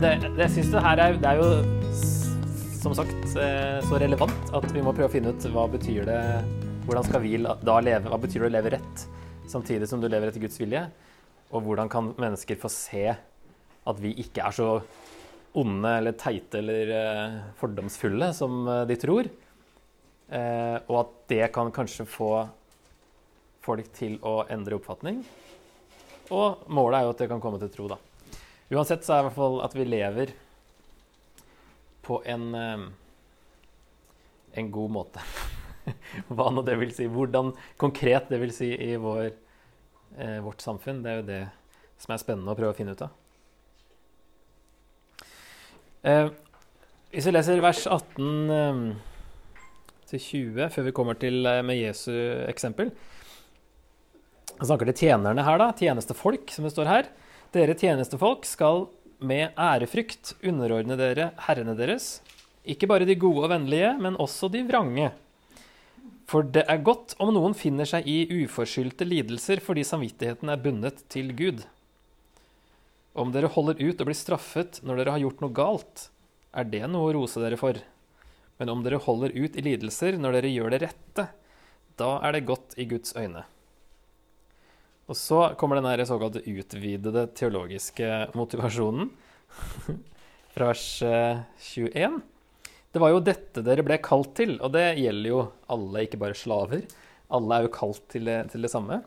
[0.00, 1.48] Men det, det jeg synes det her er, det er jo
[2.80, 6.22] som sagt eh, så relevant at vi må prøve å finne ut hva betyr det
[6.86, 8.08] Hvordan skal vi da leve?
[8.08, 9.04] Hva betyr det å leve rett
[9.52, 10.86] samtidig som du lever etter Guds vilje?
[11.52, 14.70] Og hvordan kan mennesker få se at vi ikke er så
[15.60, 19.28] onde eller teite eller eh, fordomsfulle som eh, de tror?
[20.30, 22.32] Og at det kan kanskje få
[23.60, 25.20] folk til å endre oppfatning.
[26.32, 28.06] Og målet er jo at det kan komme til tro, da.
[28.70, 30.34] Uansett så er det i hvert fall at vi lever
[32.06, 32.84] på en, eh,
[34.62, 35.24] en god måte.
[36.34, 37.08] Hva nå det vil si.
[37.10, 39.32] Hvordan konkret det vil si i vår,
[40.16, 41.02] eh, vårt samfunn.
[41.02, 41.42] Det er jo det
[42.00, 43.16] som er spennende å prøve å finne ut av.
[46.00, 46.30] Eh,
[47.12, 48.84] hvis vi leser vers 18 eh,
[50.12, 52.12] til 20, før vi kommer til eh, med Jesu
[52.48, 52.94] eksempel,
[54.60, 55.70] Han snakker til tjenerne her, da.
[55.72, 57.06] Tjenestefolk, som det står her.
[57.50, 58.84] Dere tjenestefolk skal
[59.26, 62.20] med ærefrykt underordne dere herrene deres,
[62.62, 65.08] ikke bare de gode og vennlige, men også de vrange.
[66.30, 71.02] For det er godt om noen finner seg i uforskyldte lidelser fordi samvittigheten er bundet
[71.10, 71.64] til Gud.
[73.18, 76.06] Om dere holder ut og blir straffet når dere har gjort noe galt,
[76.54, 77.82] er det noe å rose dere for.
[78.62, 81.32] Men om dere holder ut i lidelser når dere gjør det rette,
[81.98, 83.42] da er det godt i Guds øyne.
[85.10, 89.08] Og så kommer den her såkalte utvidede teologiske motivasjonen
[90.54, 92.20] fra vers eh, 21.
[92.94, 96.38] Det var jo dette dere ble kalt til, og det gjelder jo alle, ikke bare
[96.38, 96.84] slaver.
[97.30, 99.00] Alle er jo kalt til det, til det samme.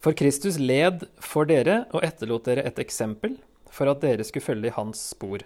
[0.00, 3.36] For Kristus led for dere og etterlot dere et eksempel
[3.72, 5.44] for at dere skulle følge i hans spor.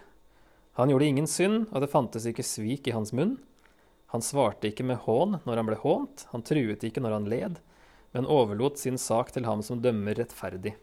[0.79, 3.34] Han gjorde ingen synd, og det fantes ikke svik i hans munn.
[4.15, 7.59] Han svarte ikke med hån når han ble hånt, han truet ikke når han led,
[8.12, 10.75] men overlot sin sak til ham som dømmer rettferdig.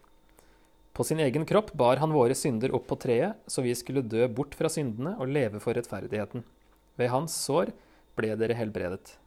[0.97, 4.25] På sin egen kropp bar han våre synder opp på treet, så vi skulle dø
[4.27, 6.41] bort fra syndene og leve for rettferdigheten.
[6.97, 7.69] Ved hans sår
[8.17, 9.17] ble dere helbredet.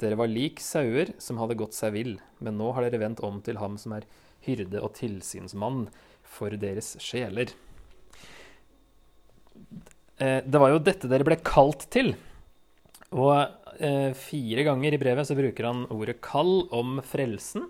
[0.00, 3.40] Dere var lik sauer som hadde gått seg vill, men nå har dere vendt om
[3.44, 4.06] til ham som er
[4.46, 5.88] hyrde og tilsynsmann
[6.22, 7.50] for deres sjeler.
[10.20, 12.14] Eh, Det var jo dette dere ble kalt til.
[13.10, 13.34] Og
[13.82, 17.66] eh, fire ganger i brevet så bruker han ordet 'kall' om frelsen.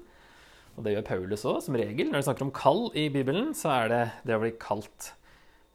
[0.77, 2.11] Og det gjør Paulus òg, som regel.
[2.11, 5.13] Når det snakker om kall i Bibelen, så er det det å bli kalt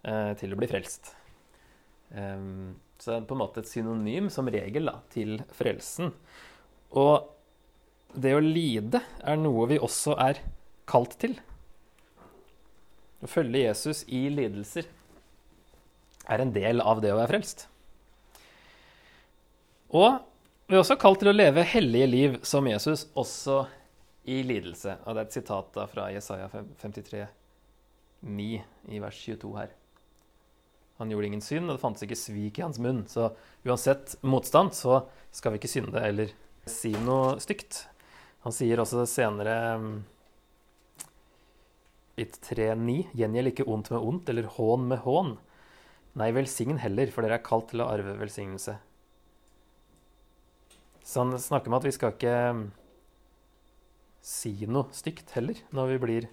[0.06, 1.12] eh, til å bli frelst.
[2.16, 6.14] Um, så det er på en måte et synonym, som regel, da, til frelsen.
[6.96, 7.28] Og
[8.16, 10.40] det å lide er noe vi også er
[10.88, 11.36] kalt til.
[13.22, 14.88] Å følge Jesus i lidelser
[16.30, 17.68] er en del av det å være frelst.
[19.95, 20.19] Og
[20.67, 23.63] vi er også kalt til å leve hellige liv som Jesus, også
[24.28, 24.97] i lidelse.
[25.06, 27.25] Og det er et sitat da fra Jesaja 53,
[28.25, 28.47] 9
[28.91, 29.75] i vers 22 her.
[30.97, 33.03] Han gjorde ingen synd, og det fantes ikke svik i hans munn.
[33.11, 33.29] Så
[33.67, 35.03] uansett motstand, så
[35.35, 36.34] skal vi ikke synde eller
[36.69, 37.84] si noe stygt.
[38.45, 39.95] Han sier også senere mm,
[42.22, 45.35] i 3.9.: Gjengjeld ikke ondt med ondt eller hån med hån.
[46.16, 48.78] Nei, velsign heller, for dere er kalt til å arve velsignelse.
[51.05, 52.66] Så han snakker om at vi skal ikke mm,
[54.25, 56.27] si noe stygt heller når vi blir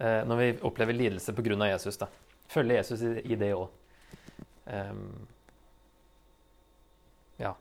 [0.00, 1.68] eh, Når vi opplever lidelse pga.
[1.68, 2.00] Jesus.
[2.00, 2.08] da.
[2.48, 3.68] Følge Jesus i, i det òg.
[7.36, 7.52] ja.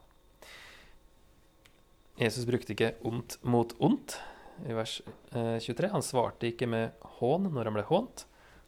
[2.16, 4.18] Jesus brukte ikke ondt mot ondt
[4.64, 5.02] i vers
[5.36, 5.92] eh, 23.
[5.92, 8.24] Han svarte ikke med hån når han ble hånt.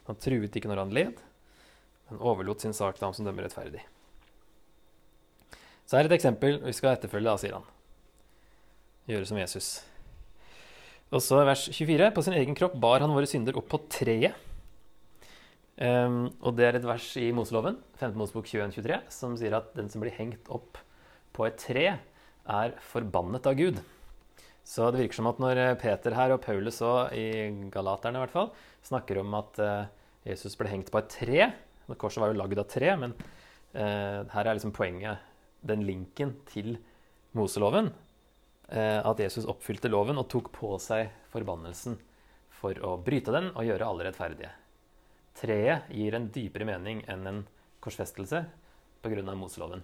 [0.09, 1.21] Han truet ikke når han led,
[2.09, 3.85] men overlot sin sak til ham som dømmer rettferdig.
[5.85, 7.68] Så her er et eksempel vi skal etterfølge, da, sier han.
[9.09, 9.69] Gjøre som Jesus.
[11.13, 12.09] Og så vers 24.
[12.16, 14.34] På sin egen kropp bar han våre synder opp på treet.
[15.75, 19.89] Um, og det er et vers i Moseloven, 15 Mosebok 21-23, som sier at den
[19.92, 20.80] som blir hengt opp
[21.36, 21.86] på et tre,
[22.45, 23.81] er forbannet av Gud.
[24.65, 28.33] Så det virker som at når Peter her og Paulus òg, i Galaterne i hvert
[28.33, 28.50] fall,
[28.88, 31.51] snakker om at uh, Jesus ble hengt på et tre
[31.94, 35.21] Korset var jo lagd av tre, men uh, her er liksom poenget,
[35.62, 36.75] den linken til
[37.38, 37.92] Moseloven.
[38.69, 42.00] Eh, at Jesus oppfylte loven og tok på seg forbannelsen
[42.56, 44.52] for å bryte den og gjøre alle rettferdige.
[45.36, 47.42] Treet gir en dypere mening enn en
[47.84, 48.46] korsfestelse
[49.06, 49.36] pga.
[49.38, 49.84] Moseloven.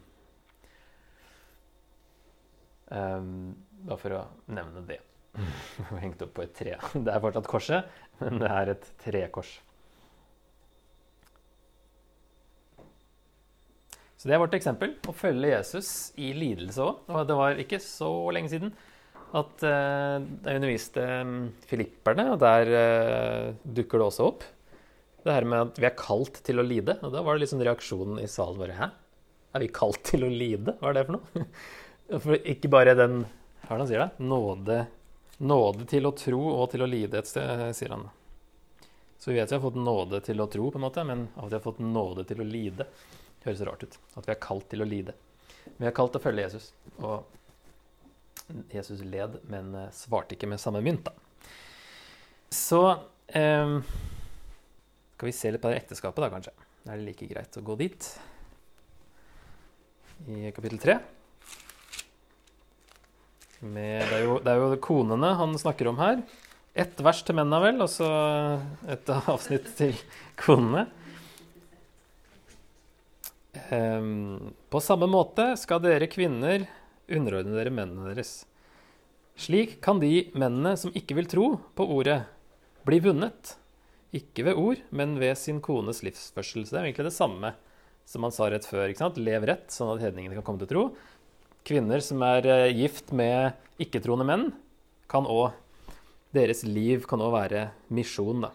[2.91, 3.53] Um,
[3.85, 4.21] bare for å
[4.51, 4.99] nevne det.
[6.03, 6.77] Hengt opp på et tre.
[6.93, 9.53] Det er fortsatt korset, men det er et trekors.
[14.21, 14.91] Så det er vårt eksempel.
[15.09, 16.99] Å følge Jesus i lidelse òg.
[17.09, 18.69] Og det var ikke så lenge siden
[19.33, 24.43] at jeg underviste um, filipperne, og der uh, dukker det også opp
[25.23, 26.99] Det her med at vi er kalt til å lide.
[27.01, 28.89] Og da var det sånn reaksjonen i salen bare Hæ?
[29.57, 30.75] Er vi kalt til å lide?
[30.77, 31.47] Hva er det for noe?
[32.27, 34.27] For ikke bare den Hva er det han sier, da?
[34.27, 34.77] Nåde,
[35.47, 38.05] nåde til å tro og til å lide et sted, sier han.
[39.17, 41.47] Så vi vet vi har fått nåde til å tro, på en måte, men av
[41.47, 42.87] at vi har fått nåde til å lide,
[43.45, 43.99] høres rart ut.
[44.17, 45.15] At vi er kalt til å lide.
[45.77, 46.71] Vi er kalt til å følge Jesus.
[47.01, 47.23] Og
[48.73, 51.15] Jesus led, men eh, svarte ikke med samme mynt, da.
[52.51, 52.81] Så
[53.27, 53.77] eh,
[55.15, 56.53] skal vi se litt på det ekteskapet, da, kanskje.
[56.83, 58.11] Da er det like greit å gå dit.
[60.27, 60.99] I kapittel tre.
[63.61, 66.23] Med, det, er jo, det er jo konene han snakker om her.
[66.73, 68.09] Ett vers til mennene, vel, og så
[68.89, 69.93] et avsnitt til
[70.39, 70.87] konene.
[73.71, 76.65] Um, på samme måte skal dere kvinner
[77.11, 78.41] underordne dere mennene deres.
[79.39, 81.47] Slik kan de mennene som ikke vil tro
[81.77, 82.21] på ordet,
[82.87, 83.55] bli vunnet.
[84.11, 86.65] Ikke ved ord, men ved sin kones livsførsel.
[86.65, 87.53] Så det er egentlig det samme
[88.07, 88.89] som han sa rett før.
[88.91, 89.19] ikke sant?
[89.21, 90.83] Lev rett, sånn at hedningene kan komme til tro.
[91.67, 94.47] Kvinner som er eh, gift med ikke-troende menn,
[95.11, 95.53] kan òg
[96.35, 98.51] deres liv kan òg være misjon, da.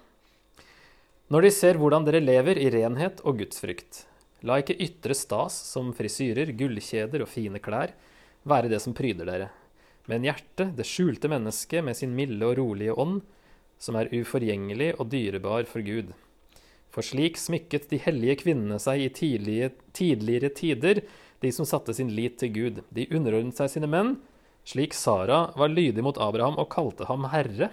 [1.33, 4.05] Når de ser hvordan dere lever i renhet og gudsfrykt,
[4.46, 7.94] la ikke ytre stas som frisyrer, gullkjeder og fine klær
[8.46, 9.48] være det som pryder dere,
[10.06, 13.20] men hjertet, det skjulte mennesket med sin milde og rolige ånd,
[13.82, 16.12] som er uforgjengelig og dyrebar for Gud.
[16.94, 21.02] For slik smykket de hellige kvinnene seg i tidlige, tidligere tider,
[21.43, 22.78] de som satte sin lit til Gud.
[22.94, 24.14] De underordnet seg sine menn,
[24.66, 27.69] slik Sara var lydig mot Abraham og kalte ham herre.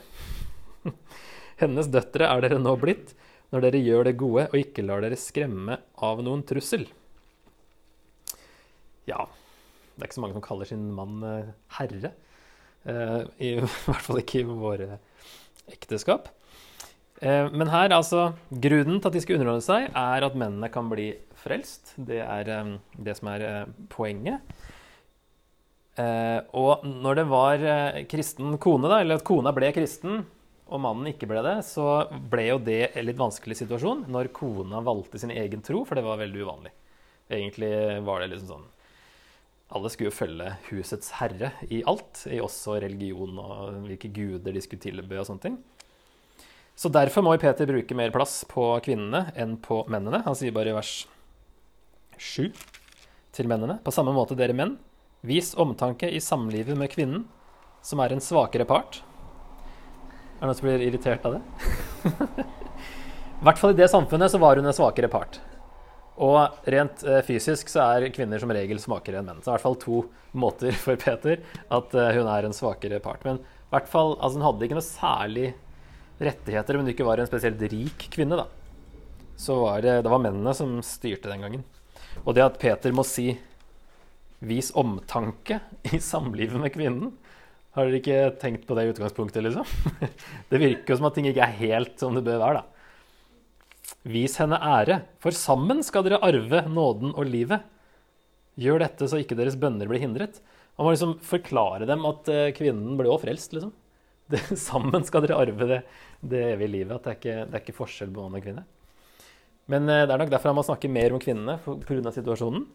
[1.61, 3.13] Hennes døtre er dere nå blitt,
[3.51, 6.87] når dere gjør det gode og ikke lar dere skremme av noen trussel.
[9.09, 9.25] Ja,
[9.93, 12.13] det er ikke så mange som kaller sin mann eh, herre.
[12.89, 14.97] Eh, I hvert fall ikke i våre
[15.71, 16.31] ekteskap.
[17.21, 20.89] Eh, men her, altså Grunnen til at de skal underholde seg, er at mennene kan
[20.91, 21.11] bli
[21.43, 21.93] frelst.
[21.97, 22.53] Det er
[22.95, 24.41] det som er poenget.
[26.57, 27.63] Og når det var
[28.09, 30.23] kristen kone, da, eller at kona ble kristen,
[30.73, 34.81] og mannen ikke ble det, så ble jo det en litt vanskelig situasjon når kona
[34.85, 36.73] valgte sin egen tro, for det var veldig uvanlig.
[37.29, 37.73] Egentlig
[38.05, 38.65] var det liksom sånn
[39.73, 44.61] Alle skulle jo følge husets herre i alt, i også religion og hvilke guder de
[44.61, 45.59] skulle tilbe og sånne ting.
[46.75, 50.23] Så derfor må Peter bruke mer plass på kvinnene enn på mennene.
[50.25, 50.93] Han sier bare i vers
[52.17, 52.49] 7
[53.33, 53.79] til mennene.
[53.85, 54.75] På samme måte dere menn,
[55.23, 57.21] Vis omtanke i samlivet med kvinnen,
[57.79, 58.97] som er en svakere part.
[60.43, 61.41] Er det noen som blir irritert av det?
[63.39, 65.37] I hvert fall i det samfunnet så var hun en svakere part.
[66.19, 69.39] Og rent eh, fysisk så er kvinner som regel svakere enn menn.
[69.39, 70.01] Så i hvert fall to
[70.35, 71.39] måter for Peter
[71.71, 73.23] at eh, hun er en svakere part.
[73.23, 75.47] Men i hvert fall, altså hun hadde ikke noe særlig
[76.19, 78.43] rettigheter, men hun ikke var en spesielt rik kvinne.
[78.43, 79.31] da.
[79.39, 81.63] Så var det, det var mennene som styrte den gangen.
[82.25, 83.31] Og det at Peter må si
[84.43, 87.15] Vis omtanke i samlivet med kvinnen.
[87.73, 89.65] Har dere ikke tenkt på det i utgangspunktet, liksom?
[90.51, 92.73] Det virker jo som at ting ikke er helt som det bør være, da.
[94.13, 97.63] Vis henne ære, for sammen skal dere arve nåden og livet.
[98.61, 100.37] Gjør dette så ikke deres bønner blir hindret.
[100.77, 103.73] Man må liksom forklare dem at eh, kvinnen ble òg frelst, liksom.
[104.33, 105.81] Det, sammen skal dere arve det,
[106.23, 106.93] det evige livet.
[106.95, 108.63] At det er, ikke, det er ikke forskjell på mann og kvinne.
[109.71, 112.13] Men eh, det er nok derfor han må snakke mer om kvinnene pga.
[112.13, 112.67] situasjonen.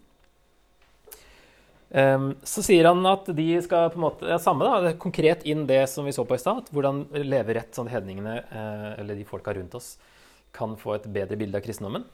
[1.91, 5.65] Um, så sier han at de skal på en måte ja, samme da, konkret inn
[5.69, 6.69] det som vi så på i stad.
[6.75, 9.95] Hvordan leve rett sånn hedningene, eh, eller de folka rundt oss,
[10.53, 12.05] kan få et bedre bilde av kristendommen.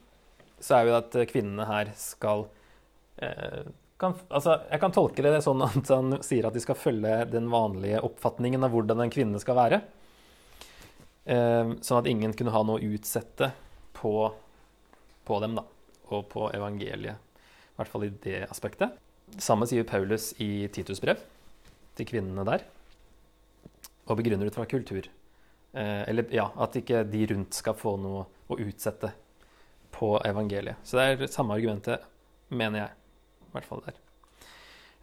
[0.62, 2.46] Så er jo at kvinnene her skal
[3.18, 3.66] eh,
[3.98, 7.50] kan, altså, Jeg kan tolke det sånn at han sier at de skal følge den
[7.50, 9.82] vanlige oppfatningen av hvordan en kvinne skal være.
[11.24, 13.50] Eh, sånn at ingen kunne ha noe å utsette
[13.96, 14.16] på,
[15.26, 15.66] på dem, da.
[16.14, 17.18] Og på evangeliet.
[17.74, 19.00] I hvert fall i det aspektet.
[19.42, 21.20] Samme sier Paulus i Titus brev
[21.98, 22.64] til kvinnene der.
[24.08, 25.06] Og begrunner ut fra kultur.
[25.74, 29.10] Eh, eller ja, at ikke de rundt skal få noe å utsette
[29.94, 30.82] på evangeliet.
[30.86, 32.04] Så det er samme argumentet,
[32.50, 33.00] mener jeg.
[33.48, 34.00] I hvert fall der.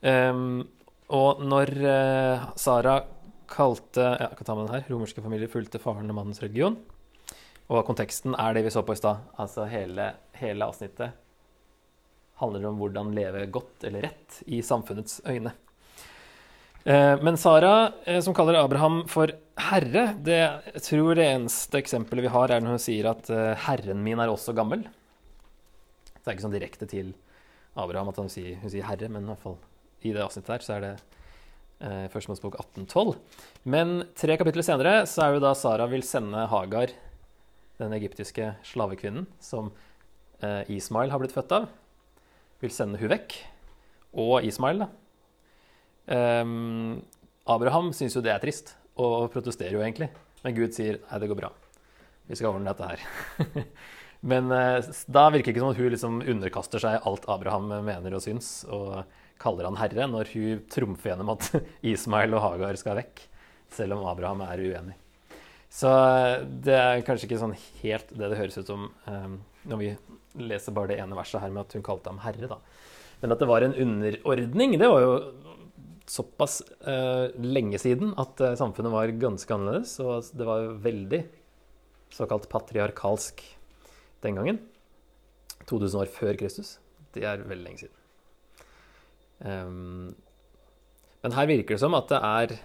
[0.01, 0.63] Um,
[1.13, 2.95] og når uh, Sara
[3.51, 6.77] kalte ja, jeg kan ta med den her, romerske familier fulgte faren og mannens religion,
[7.71, 10.09] og konteksten er det vi så på i stad, altså hele,
[10.39, 11.15] hele avsnittet
[12.41, 15.53] handler om hvordan leve godt eller rett i samfunnets øyne.
[16.83, 19.29] Eh, men Sara, eh, som kaller Abraham for
[19.69, 23.53] herre, det jeg tror det eneste eksempelet vi har, er når hun sier at eh,
[23.67, 24.87] 'herren min er også gammel'.
[26.21, 27.13] Det er ikke sånn direkte til
[27.77, 29.59] Abraham at hun sier, hun sier 'herre', men i hvert fall
[30.01, 30.93] i det avsnittet her så er det
[31.81, 33.13] eh, Første Mosebok 1812.
[33.69, 36.93] Men tre kapitler senere så er jo da Sara vil sende Hagar,
[37.81, 39.71] den egyptiske slavekvinnen som
[40.41, 41.69] eh, Ismail har blitt født av,
[42.61, 43.37] vil sende hun vekk.
[44.21, 44.89] Og Ismail, da.
[46.11, 46.99] Um,
[47.49, 50.11] Abraham syns jo det er trist, og protesterer jo egentlig.
[50.41, 51.51] Men Gud sier nei, det går bra.
[52.29, 53.65] Vi skal ordne dette her.
[54.31, 58.13] Men eh, da virker det ikke som at hun liksom underkaster seg alt Abraham mener
[58.13, 59.01] og syns, og
[59.41, 61.47] kaller han herre når hun trumfer gjennom at
[61.93, 63.23] Ismail og Hagar skal vekk,
[63.73, 64.97] selv om Abraham er uenig.
[65.71, 69.39] Så eh, det er kanskje ikke sånn helt det det høres ut som um,
[69.71, 69.91] når vi
[70.39, 72.49] leser bare det ene verset her med at hun kalte ham herre.
[72.51, 72.59] da.
[73.21, 75.13] Men at det var en underordning, det var jo
[76.11, 79.93] såpass uh, lenge siden at uh, samfunnet var ganske annerledes.
[80.03, 81.21] Og det var veldig
[82.11, 83.43] såkalt patriarkalsk
[84.25, 84.59] den gangen.
[85.69, 86.79] 2000 år før Kristus.
[87.13, 87.97] Det er veldig lenge siden.
[89.41, 90.11] Um,
[91.21, 92.55] men her virker det som at det er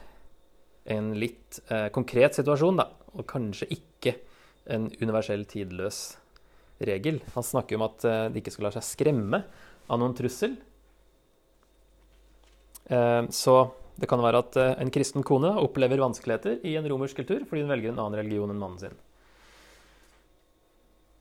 [0.96, 2.90] en litt uh, konkret situasjon, da.
[3.16, 4.16] Og kanskje ikke
[4.72, 6.16] en universell tidløs
[6.78, 7.22] regel.
[7.34, 9.40] Han snakker om at de ikke skal la seg skremme
[9.86, 10.56] av noen trussel,
[12.86, 13.56] Eh, så
[13.96, 17.64] det kan være at eh, en kristen kone opplever vanskeligheter i en romersk kultur fordi
[17.64, 19.00] hun velger en annen religion enn mannen sin.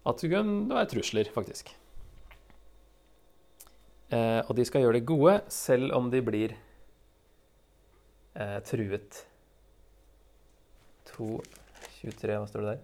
[0.06, 0.30] At det
[0.70, 1.72] være trusler, faktisk.
[4.14, 6.54] Eh, og de skal gjøre det gode selv om de blir
[8.38, 9.26] eh, truet.
[11.16, 12.82] 2.23, hva står det der?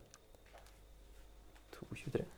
[1.78, 2.31] 2.23.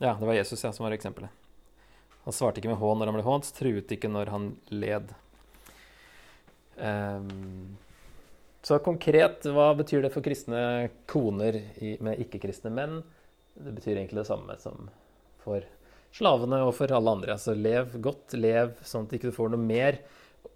[0.00, 1.30] Ja, det var Jesus ja, som var eksempelet.
[2.24, 5.12] Han svarte ikke med hån når han ble hånt, truet ikke når han led.
[6.80, 7.76] Um,
[8.64, 13.00] så konkret, hva betyr det for kristne koner i, med ikke-kristne menn?
[13.56, 14.88] Det betyr egentlig det samme som
[15.44, 15.64] for
[16.16, 17.36] slavene og for alle andre.
[17.36, 20.00] Altså lev godt, lev sånn at ikke du får noe mer,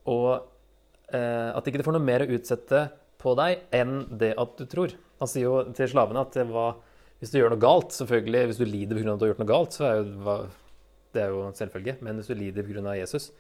[0.09, 0.31] og
[1.13, 2.87] eh, at ikke du får noe mer å utsette
[3.21, 4.93] på deg enn det at du tror.
[5.21, 6.77] Han sier jo til slavene at det var,
[7.21, 9.15] hvis du gjør noe galt, selvfølgelig, hvis du lider pga.
[9.15, 10.37] at du har gjort noe galt, så er jo
[11.15, 11.97] det er jo en selvfølge.
[12.05, 12.97] Men hvis du lider pga.
[12.99, 13.31] Jesus,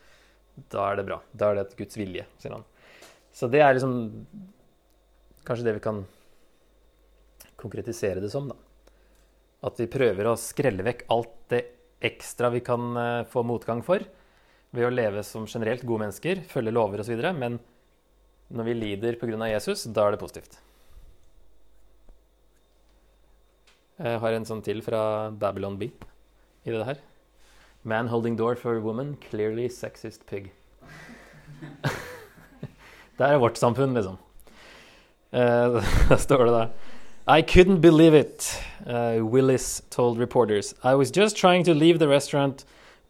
[0.70, 1.20] da er det bra.
[1.32, 2.66] Da er det et Guds vilje, sier han.
[3.34, 3.96] Så det er liksom
[5.44, 6.04] kanskje det vi kan
[7.60, 8.56] konkretisere det som, da.
[9.64, 11.62] At vi prøver å skrelle vekk alt det
[12.04, 14.04] ekstra vi kan uh, få motgang for
[14.74, 17.20] ved å leve som generelt gode mennesker, følge lover osv.
[17.38, 17.58] Men
[18.54, 19.38] når vi lider pga.
[19.48, 20.58] Jesus, da er det positivt.
[23.94, 26.96] Jeg har en sånn til fra Babylon B i det her.
[27.86, 30.50] Man holding door for a woman, clearly sexist pig.
[33.18, 34.16] det er vårt samfunn, liksom.
[35.30, 35.78] Uh,
[36.10, 36.68] da står det der.
[37.28, 40.74] I couldn't believe it, uh, Willis told reporters.
[40.82, 42.64] I was just trying to leave the restaurant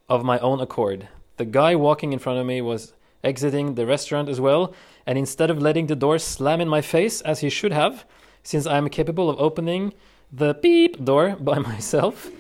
[0.09, 1.09] of my own accord.
[1.39, 4.75] The guy walking in front of me was exiting the restaurant as well,
[5.07, 8.05] and instead of letting the door slam in my face as he should have,
[8.43, 9.95] since I am capable of opening
[10.37, 12.31] the beep door by myself,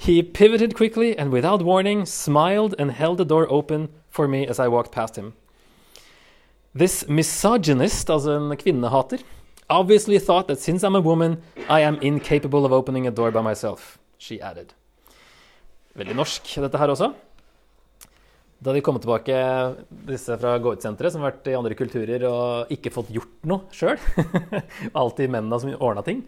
[0.00, 4.60] He pivoted quickly and without warning smiled and held the door open for me as
[4.60, 5.34] I walked past him.
[6.72, 9.24] This misogynist, altså en kvinnehater,
[9.68, 13.42] obviously thought that since I'm a woman, I am incapable of opening a door by
[13.42, 14.72] myself, she added.
[15.96, 17.12] Veldig norsk, dette her også.
[18.62, 19.34] Da de kom tilbake,
[20.06, 23.66] disse fra Gå ut-senteret, som har vært i andre kulturer og ikke fått gjort noe
[23.74, 23.98] sjøl
[25.00, 26.22] Alltid mennene som ordna ting.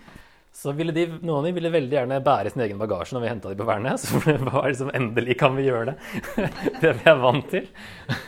[0.61, 3.29] Så ville de, noen av dem ville veldig gjerne bære sin egen bagasje når vi
[3.31, 4.03] henta dem på Værnes.
[4.11, 5.95] For det var liksom Endelig kan vi gjøre det.
[6.83, 7.71] det vi er vant til.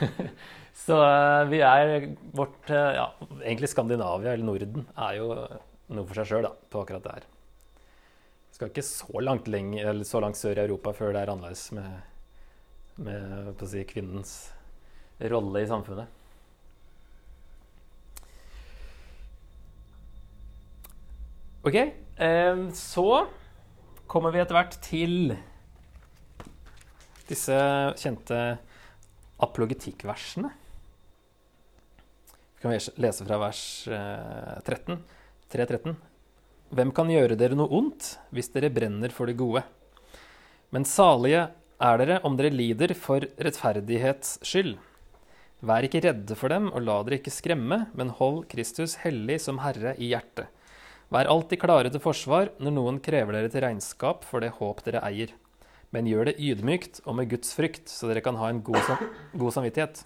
[0.83, 3.05] Så uh, vi er vårt uh, Ja,
[3.43, 5.29] egentlig Skandinavia, eller Norden, er jo
[5.93, 7.29] noe for seg sjøl på akkurat det her.
[8.49, 11.35] Vi skal ikke så langt, lenge, eller så langt sør i Europa før det er
[11.35, 12.01] annerledes med,
[12.97, 14.35] med si, kvinnens
[15.21, 16.09] rolle i samfunnet.
[21.63, 21.77] Ok,
[22.77, 23.07] så
[24.11, 25.33] kommer vi etter hvert til
[27.27, 27.57] disse
[27.99, 28.39] kjente
[29.43, 30.51] apologetikkversene.
[32.57, 34.95] Vi kan lese fra vers 13.
[34.95, 35.19] Eh,
[35.53, 35.97] 3.13.
[36.73, 39.61] Hvem kan gjøre dere noe ondt hvis dere brenner for det gode?
[40.73, 41.51] Men salige
[41.83, 44.79] er dere om dere lider for rettferdighets skyld.
[45.63, 49.61] Vær ikke redde for dem, og la dere ikke skremme, men hold Kristus hellig som
[49.63, 50.49] Herre i hjertet.
[51.13, 55.03] Vær alltid klare til forsvar når noen krever dere til regnskap for det håp dere
[55.05, 55.35] eier.
[55.93, 59.11] Men gjør det ydmykt og med Guds frykt, så dere kan ha en god, sam
[59.37, 60.01] god samvittighet.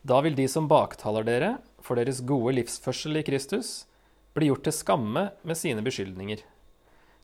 [0.00, 1.50] Da vil de som baktaler dere
[1.84, 3.84] for deres gode livsførsel i Kristus,
[4.32, 6.40] bli gjort til skamme med sine beskyldninger.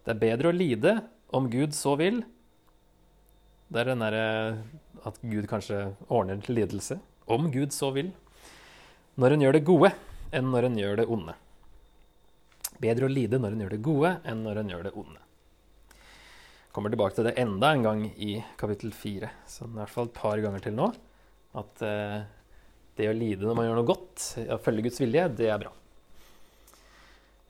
[0.05, 0.99] Det er bedre å lide
[1.33, 2.21] om Gud så vil.
[3.73, 4.25] Det er den derre
[5.09, 7.01] at Gud kanskje ordner til lidelse.
[7.25, 8.13] Om Gud så vil.
[9.17, 9.97] Når en gjør det gode,
[10.37, 11.41] enn når en gjør det onde.
[12.81, 15.21] Bedre å lide når en gjør det gode, enn når en gjør det onde.
[16.71, 19.33] Kommer tilbake til det enda en gang i kapittel fire.
[19.51, 20.87] Så i hvert fall et par ganger til nå.
[21.59, 22.21] At eh,
[22.97, 25.75] det å lide når man gjør noe godt, å følge Guds vilje, det er bra.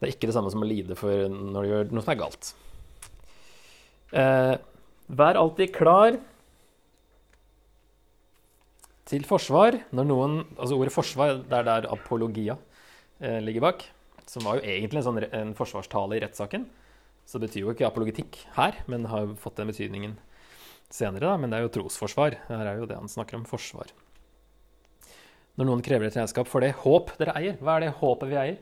[0.00, 2.20] Det er ikke det samme som å lide for når du gjør noe som er
[2.22, 2.52] galt.
[4.16, 4.54] Eh,
[5.20, 6.16] vær alltid klar
[9.10, 12.56] til forsvar når noen Altså ordet forsvar, det er der apologia
[13.20, 13.84] eh, ligger bak.
[14.30, 16.68] Som var jo egentlig en, sånn, en forsvarstale i rettssaken.
[17.26, 20.14] Så det betyr jo ikke apologetikk her, men har fått den betydningen
[20.90, 21.26] senere.
[21.26, 22.38] da, Men det er jo trosforsvar.
[22.48, 23.46] Her er jo det han snakker om.
[23.48, 23.90] Forsvar.
[25.58, 28.38] Når noen krever et regnskap for det håp dere eier, hva er det håpet vi
[28.38, 28.58] eier?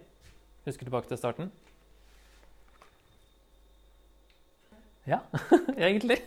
[0.69, 1.53] Husker tilbake til starten?
[5.09, 5.21] Ja,
[5.77, 6.21] egentlig.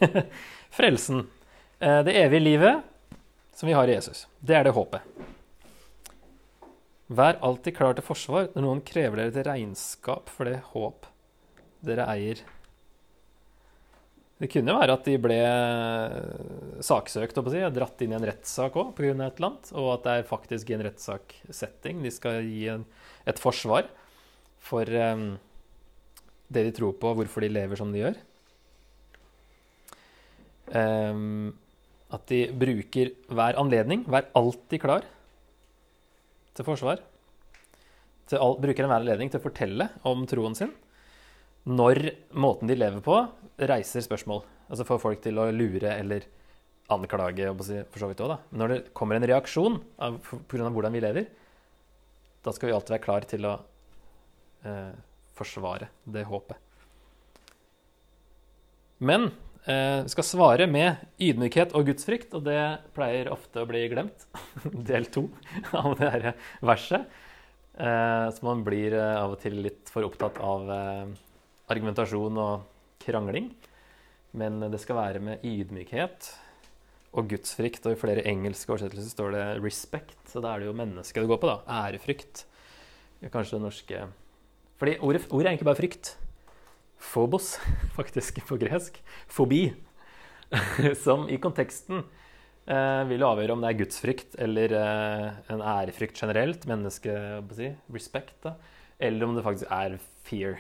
[0.74, 1.26] Frelsen.
[1.82, 2.82] Eh, det evige livet
[3.58, 4.28] som vi har i Jesus.
[4.40, 5.06] Det er det håpet.
[7.12, 11.10] Vær alltid klar til forsvar når noen krever dere til regnskap for det håp
[11.84, 12.40] dere eier.
[14.40, 15.40] Det kunne være at de ble
[16.82, 19.12] saksøkt og dratt inn i en rettssak òg pga.
[19.12, 22.86] et eller annet, og at det er faktisk i en rettssaksetting de skal gi en,
[23.28, 23.92] et forsvar
[24.58, 25.38] for um,
[26.48, 28.18] det de tror på, og hvorfor de lever som de gjør.
[30.72, 31.58] Um,
[32.12, 35.06] at de bruker hver anledning, vær alltid klar
[36.62, 37.02] til forsvar.
[38.30, 40.72] Til all, bruker enhver anledning til å fortelle om troen sin
[41.70, 42.08] når
[42.42, 43.16] måten de lever på,
[43.70, 44.40] reiser spørsmål.
[44.72, 46.26] Altså får folk til å lure eller
[46.92, 48.38] anklage, for så vidt òg, da.
[48.58, 49.78] Når det kommer en reaksjon
[50.50, 50.72] pga.
[50.74, 51.28] hvordan vi lever,
[52.42, 53.54] da skal vi alltid være klar til å
[54.66, 54.92] eh,
[55.38, 56.58] forsvare det håpet.
[59.06, 59.30] Men
[59.62, 62.62] skal svare med ydmykhet og gudsfrykt, og det
[62.96, 64.26] pleier ofte å bli glemt.
[64.90, 65.28] Del to
[65.78, 66.26] av det her
[66.66, 67.06] verset.
[67.82, 71.12] Eh, så man blir eh, av og til litt for opptatt av eh,
[71.72, 72.66] argumentasjon og
[73.02, 73.50] krangling.
[74.38, 76.30] Men det skal være med ydmykhet
[77.18, 77.88] og gudsfrykt.
[77.88, 81.32] Og i flere engelske oversettelser står det 'respect', så da er det jo mennesket det
[81.32, 81.52] går på.
[81.52, 82.46] da, Ærefrykt.
[83.32, 84.08] Kanskje det norske
[84.82, 86.18] Fordi ordet, ordet er egentlig bare frykt.
[87.02, 87.56] Phobos,
[87.98, 89.02] faktisk på gresk.
[89.28, 89.72] Fobi.
[91.04, 92.04] Som i konteksten
[92.68, 97.16] eh, vil avgjøre om det er gudsfrykt eller eh, en ærefrykt generelt, menneske,
[97.58, 98.56] si, respect, da,
[99.02, 100.60] eller om det faktisk er fear.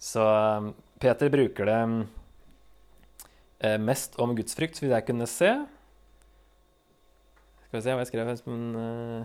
[0.00, 0.70] Så eh,
[1.02, 1.80] Peter bruker det
[3.66, 5.52] eh, mest om gudsfrykt, vil jeg kunne se.
[7.68, 9.24] Skal vi se hva jeg skrev men, uh,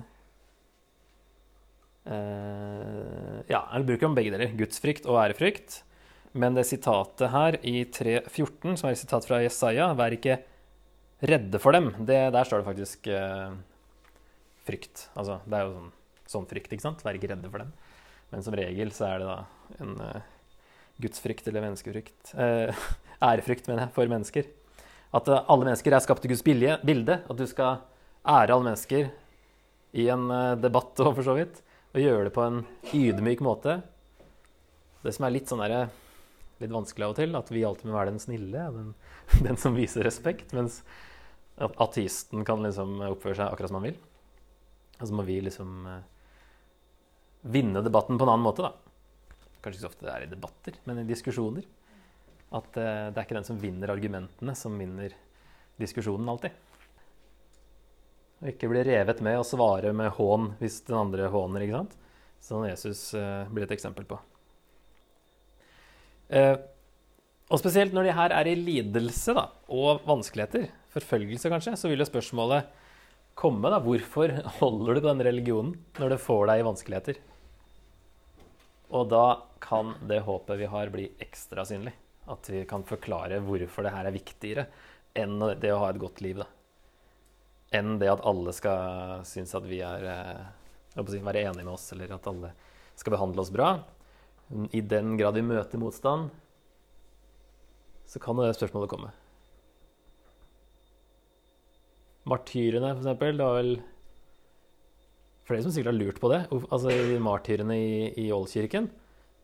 [2.12, 4.52] uh, Ja, han bruker om begge deler.
[4.60, 5.78] Gudsfrykt og ærefrykt.
[6.34, 10.40] Men det sitatet her i 3.14, som er et sitat fra Jesaja, 'Vær ikke
[11.22, 13.54] redde for dem', det, der står det faktisk eh,
[14.66, 15.10] frykt.
[15.16, 15.92] Altså, det er jo sånn,
[16.34, 17.04] sånn, frykt, ikke sant?
[17.06, 17.72] Vær ikke redde for dem.
[18.34, 19.38] Men som regel så er det da
[19.84, 20.28] en eh,
[21.06, 22.84] gudsfrykt eller menneskefrykt eh,
[23.30, 24.50] Ærefrykt, mener jeg, for mennesker.
[25.14, 27.20] At eh, alle mennesker er skapt i Guds bilde.
[27.22, 27.84] At du skal
[28.26, 29.12] ære alle mennesker
[29.94, 31.62] i en eh, debatt og for så vidt.
[31.94, 33.84] Og gjøre det på en ydmyk måte.
[35.06, 35.92] Det som er litt sånn derre
[36.64, 37.36] litt vanskelig av og til.
[37.40, 38.94] At vi alltid må være den snille, den,
[39.48, 40.56] den som viser respekt.
[40.58, 40.82] Mens
[41.58, 44.02] ateisten kan liksom oppføre seg akkurat som han vil.
[45.00, 46.02] Og så må vi liksom uh,
[47.54, 48.74] vinne debatten på en annen måte, da.
[49.64, 51.66] Kanskje ikke så ofte det er i debatter, men i diskusjoner.
[52.54, 55.16] At uh, det er ikke den som vinner argumentene, som vinner
[55.82, 56.56] diskusjonen alltid.
[58.44, 61.98] Og ikke bli revet med og svare med hån hvis den andre håner, ikke sant.
[62.44, 64.20] Som Jesus uh, blir et eksempel på.
[66.34, 66.56] Eh,
[67.54, 72.02] og spesielt når de her er i lidelse da, og vanskeligheter, forfølgelse kanskje, så vil
[72.02, 72.72] jo spørsmålet
[73.38, 73.70] komme.
[73.70, 77.22] da, Hvorfor holder du på den religionen når det får deg i vanskeligheter?
[78.94, 79.26] Og da
[79.64, 81.96] kan det håpet vi har, bli ekstra synlig.
[82.30, 84.68] At vi kan forklare hvorfor det her er viktigere
[85.18, 86.42] enn det å ha et godt liv.
[86.42, 86.48] da.
[87.78, 91.90] Enn det at alle skal synes at vi er eh, si, være enige med oss,
[91.94, 92.54] eller at alle
[92.98, 93.76] skal behandle oss bra.
[94.54, 96.30] I den grad vi møter motstand,
[98.06, 99.10] så kan det spørsmålet komme.
[102.30, 103.74] Martyrene, eksempel, det var vel
[105.48, 106.44] flere som sikkert har lurt på det.
[106.54, 108.88] Altså martyrene i, i Ålkirken.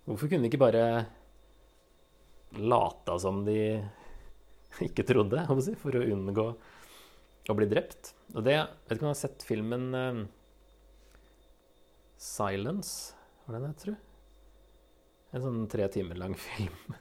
[0.06, 0.84] Hvorfor kunne de ikke bare
[2.60, 3.60] lata som de
[4.88, 5.43] ikke trodde,
[5.82, 6.48] for å unngå
[7.50, 8.13] å bli drept?
[8.36, 10.22] Og det, vet ikke om du har sett filmen um,
[12.19, 13.17] 'Silence'?
[13.45, 14.00] Var det den jeg tror?
[15.30, 16.96] En sånn tre timer lang film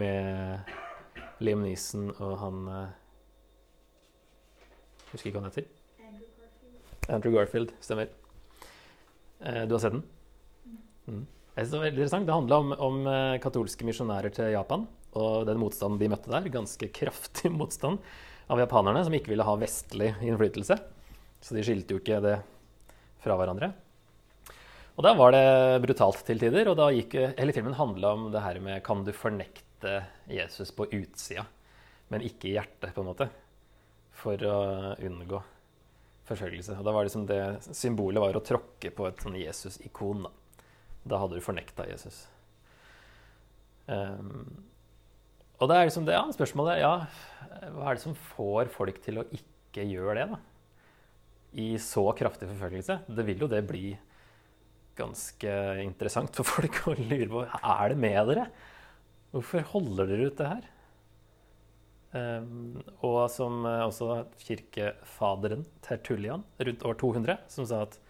[0.00, 0.70] med
[1.42, 2.96] Liam Neeson og han uh,
[5.10, 5.66] Husker ikke hva han heter.
[6.06, 7.10] Andrew Garfield.
[7.10, 8.10] Andrew Garfield, Stemmer.
[9.42, 10.04] Uh, du har sett den?
[11.10, 11.24] Mm.
[11.54, 12.26] Det var veldig interessant.
[12.26, 14.86] Det handla om, om eh, katolske misjonærer til Japan
[15.18, 16.46] og den motstanden de møtte der.
[16.54, 17.98] Ganske kraftig motstand
[18.50, 20.78] av japanerne, som ikke ville ha vestlig innflytelse.
[21.42, 22.36] Så de skilte jo ikke det
[23.20, 23.72] fra hverandre.
[25.00, 28.42] Og da var det brutalt til tider, og da gikk hele filmen handla om det
[28.44, 29.94] her med Kan du fornekte
[30.28, 31.46] Jesus på utsida,
[32.12, 33.30] men ikke i hjertet, på en måte?
[34.20, 34.58] For å
[35.00, 35.40] unngå
[36.28, 36.76] forfølgelse.
[36.76, 40.26] Og da var liksom det Symbolet var å tråkke på et sånn Jesus-ikon.
[40.26, 40.66] Da.
[41.14, 42.20] da hadde du fornekta Jesus.
[43.88, 44.44] Um,
[45.56, 46.92] og det er liksom det, ja, spørsmålet ja,
[47.72, 50.44] hva er det som får folk til å ikke gjøre det, da?
[51.56, 53.00] I så kraftig forfølgelse?
[53.08, 53.96] Det vil jo det bli
[55.00, 57.46] ganske interessant for folk å lure på.
[57.60, 58.50] Er det med dere?
[59.34, 60.68] Hvorfor holder dere ut det her?
[62.10, 68.00] Um, og som uh, også kirkefaderen Tertullian rundt år 200, som sa at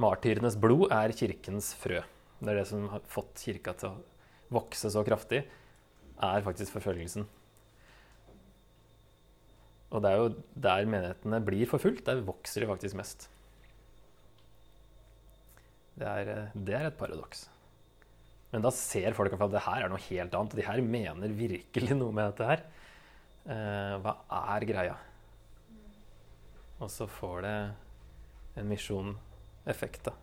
[0.00, 2.00] martyrenes blod er kirkens frø.
[2.40, 5.42] Det er det som har fått kirka til å vokse så kraftig,
[6.16, 7.26] er faktisk forfølgelsen.
[9.92, 10.32] Og det er jo
[10.66, 13.28] der menighetene blir forfulgt, der vokser de faktisk mest.
[15.96, 17.46] Det er, uh, det er et paradoks.
[18.52, 20.54] Men da ser folk at det her er noe helt annet.
[20.54, 22.62] Og de her mener virkelig noe med dette her.
[23.46, 24.14] Eh, hva
[24.56, 24.94] er greia?
[26.82, 27.56] Og så får det
[28.60, 30.14] en misjoneffekt, da.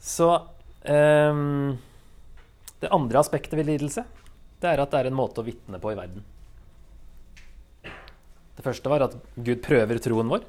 [0.00, 0.30] Så
[0.88, 1.42] eh,
[2.80, 4.06] Det andre aspektet ved lidelse
[4.60, 6.24] det er at det er en måte å vitne på i verden.
[8.56, 10.44] Det første var at Gud prøver troen vår.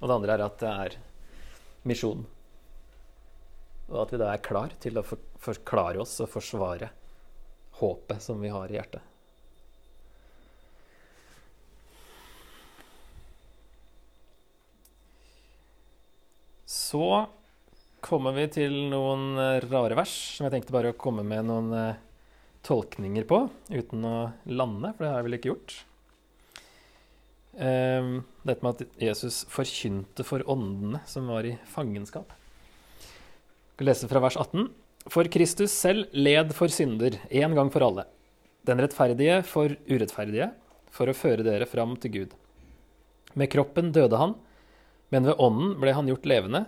[0.00, 0.96] Og det andre er at det er
[1.88, 2.24] misjon.
[3.86, 6.90] Og at vi da er klar til å forklare oss og forsvare
[7.80, 9.12] håpet som vi har i hjertet.
[16.66, 17.26] Så
[18.04, 21.98] kommer vi til noen rare vers som jeg tenkte bare å komme med noen eh,
[22.66, 24.16] tolkninger på uten å
[24.50, 25.76] lande, for det har jeg vel ikke gjort.
[27.56, 32.34] Um, dette med at Jesus forkynte for åndene som var i fangenskap.
[33.00, 34.66] Vi skal lese fra vers 18.
[35.08, 38.04] For Kristus selv led for synder, én gang for alle.
[38.66, 40.50] Den rettferdige for urettferdige,
[40.92, 42.36] for å føre dere fram til Gud.
[43.36, 44.34] Med kroppen døde han,
[45.14, 46.64] men ved ånden ble han gjort levende.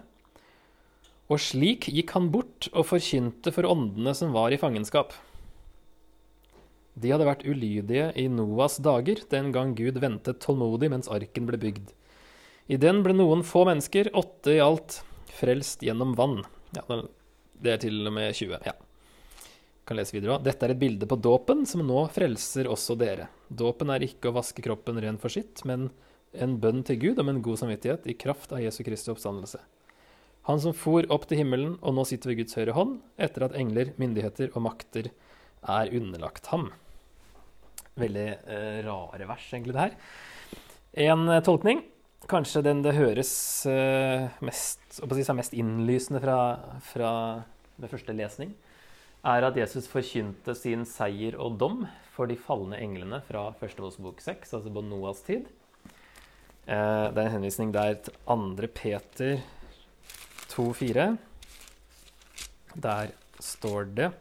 [1.28, 5.12] Og slik gikk han bort og forkynte for åndene som var i fangenskap.
[6.98, 11.60] De hadde vært ulydige i Noas dager, den gang Gud ventet tålmodig mens arken ble
[11.62, 11.92] bygd.
[12.68, 15.00] I den ble noen få mennesker, åtte i alt,
[15.38, 16.42] frelst gjennom vann.
[16.76, 16.84] Ja,
[17.62, 18.58] det er til og med 20.
[18.66, 18.74] ja.
[19.88, 20.44] Kan lese videre også.
[20.44, 23.30] Dette er et bilde på dåpen, som nå frelser også dere.
[23.48, 25.88] Dåpen er ikke å vaske kroppen ren for sitt, men
[26.36, 29.62] en bønn til Gud om en god samvittighet i kraft av Jesu Kristi oppstandelse.
[30.50, 33.56] Han som for opp til himmelen og nå sitter ved Guds høyre hånd, etter at
[33.56, 35.10] engler, myndigheter og makter
[35.64, 36.68] er underlagt ham.
[37.98, 39.96] Veldig eh, rare vers, egentlig, det her.
[41.08, 41.82] En eh, tolkning
[42.28, 43.30] kanskje den det høres
[43.68, 46.38] uh, mest, si, mest, innlysende fra,
[46.90, 47.12] fra
[47.78, 48.52] med første lesning,
[49.26, 54.20] er at Jesus forkynte sin seier og dom for de falne englene fra første Mosebok
[54.24, 55.48] 6, altså på Noas tid.
[56.68, 58.68] Uh, det er en henvisning der til 2.
[58.76, 59.40] Peter
[60.52, 61.10] 2,4.
[62.76, 64.12] Der står det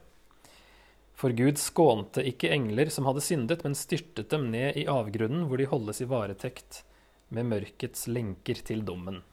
[1.17, 5.57] For Gud skånte ikke engler som hadde syndet, men styrtet dem ned i avgrunnen, hvor
[5.57, 6.83] de holdes i varetekt
[7.33, 9.23] med mørkets lenker til dommen.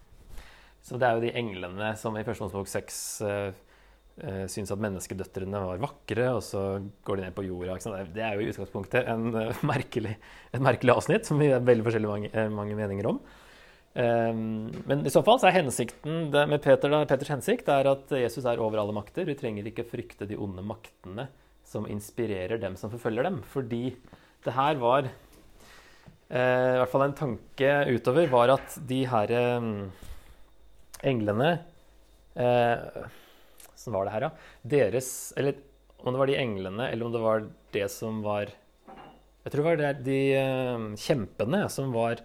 [0.84, 3.52] Så det er jo de englene som i Første Mosebok 6 uh,
[4.24, 6.64] uh, syns at menneskedøtrene var vakre, og så
[7.04, 7.76] går de ned på jorda.
[8.16, 10.16] Det er jo i utgangspunktet en, uh, merkelig,
[10.56, 13.20] et merkelig avsnitt som vi har veldig forskjellige mange, mange meninger om.
[13.94, 18.10] Um, men i så fall så er hensikten med Peter, da, Peters hensikt er at
[18.24, 19.28] Jesus er over alle makter.
[19.28, 21.28] Vi trenger ikke frykte de onde maktene
[21.64, 23.40] som inspirerer dem som forfølger dem.
[23.50, 23.96] Fordi
[24.44, 29.68] det her var eh, i hvert fall en tanke utover, var at de her eh,
[31.04, 31.52] englene
[32.38, 33.04] eh,
[33.74, 34.30] Sånn var det her, ja.
[34.64, 35.58] Deres Eller
[36.04, 38.52] om det var de englene, eller om det var det som var
[39.44, 42.22] Jeg tror det var det, de eh, kjempene som var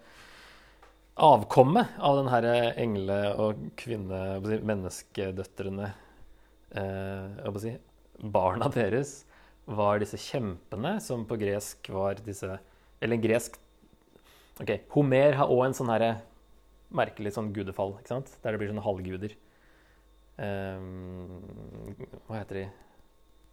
[1.19, 2.45] avkommet av den her
[2.79, 4.39] engle- og kvinne...
[4.39, 5.89] Menneskedøtrene.
[6.79, 7.73] Eh,
[8.23, 9.25] barna deres
[9.69, 12.57] var disse kjempene, som på gresk var disse
[13.01, 13.59] Eller gresk
[14.59, 16.03] Ok, Homer har òg en sånn her
[16.91, 18.33] merkelig sånn gudefall, ikke sant?
[18.43, 19.35] der det blir sånne halvguder.
[20.35, 21.39] Um,
[22.25, 22.63] hva heter de?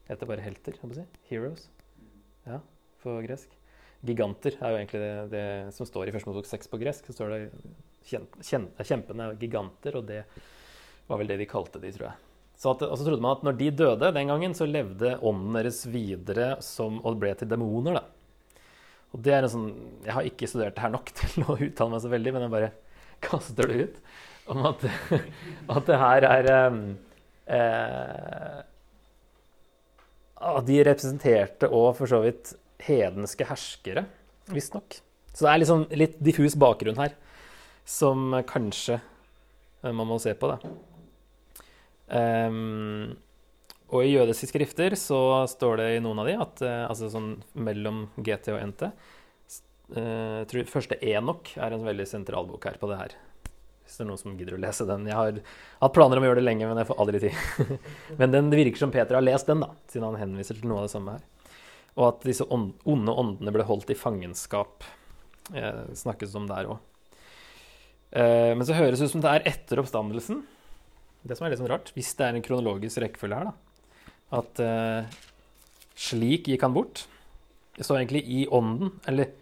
[0.08, 0.74] Heter bare helter?
[0.74, 1.04] Si?
[1.28, 1.68] Heroes?
[2.48, 2.58] Ja,
[3.04, 3.54] på gresk.
[4.06, 7.06] Giganter er jo egentlig det, det som står i første Mosebok 6 på gresk.
[7.06, 7.40] Så står det
[8.06, 10.20] Kjempene er giganter, og det
[11.08, 12.35] var vel det de kalte de, tror jeg.
[12.56, 15.58] Så at, og så trodde man at når de døde den gangen, så levde ånden
[15.58, 17.98] deres videre som, og ble til demoner.
[17.98, 18.04] da.
[19.12, 19.68] Og det er en sånn,
[20.04, 22.54] Jeg har ikke studert det her nok til å uttale meg så veldig, men jeg
[22.54, 22.72] bare
[23.26, 24.00] kaster det ut.
[24.52, 24.86] Om at,
[25.76, 26.80] at det her er um,
[27.50, 28.58] eh,
[30.66, 32.54] de representerte og for så vidt
[32.86, 34.06] hedenske herskere,
[34.52, 35.00] visstnok.
[35.32, 37.16] Så det er liksom litt diffus bakgrunn her,
[37.84, 39.00] som kanskje
[39.82, 40.48] man må se på.
[40.54, 40.95] da.
[42.06, 43.16] Um,
[43.90, 45.18] og i jødiske skrifter så
[45.50, 50.42] står det i noen av de at uh, altså sånn mellom GT og NT uh,
[50.46, 53.16] tror Første Enok er en veldig sentral bok her på det her.
[53.86, 55.06] Hvis det er noen som gidder å lese den.
[55.06, 55.36] Jeg har
[55.82, 57.76] hatt planer om å gjøre det lenge, men jeg får aldri tid.
[58.20, 60.82] men den, det virker som Peter har lest den, da, siden han henviser til noe
[60.82, 61.54] av det samme her.
[61.94, 64.82] Og at disse onde åndene ble holdt i fangenskap.
[65.54, 66.82] Eh, snakkes om der òg.
[68.10, 70.42] Eh, men så høres det ut som det er etter oppstandelsen
[71.26, 73.82] det som er litt sånn rart, hvis det er en kronologisk rekkefølge her, da,
[74.38, 75.16] at uh,
[75.96, 77.04] slik gikk han bort.
[77.76, 79.34] Det står egentlig i ånden, eller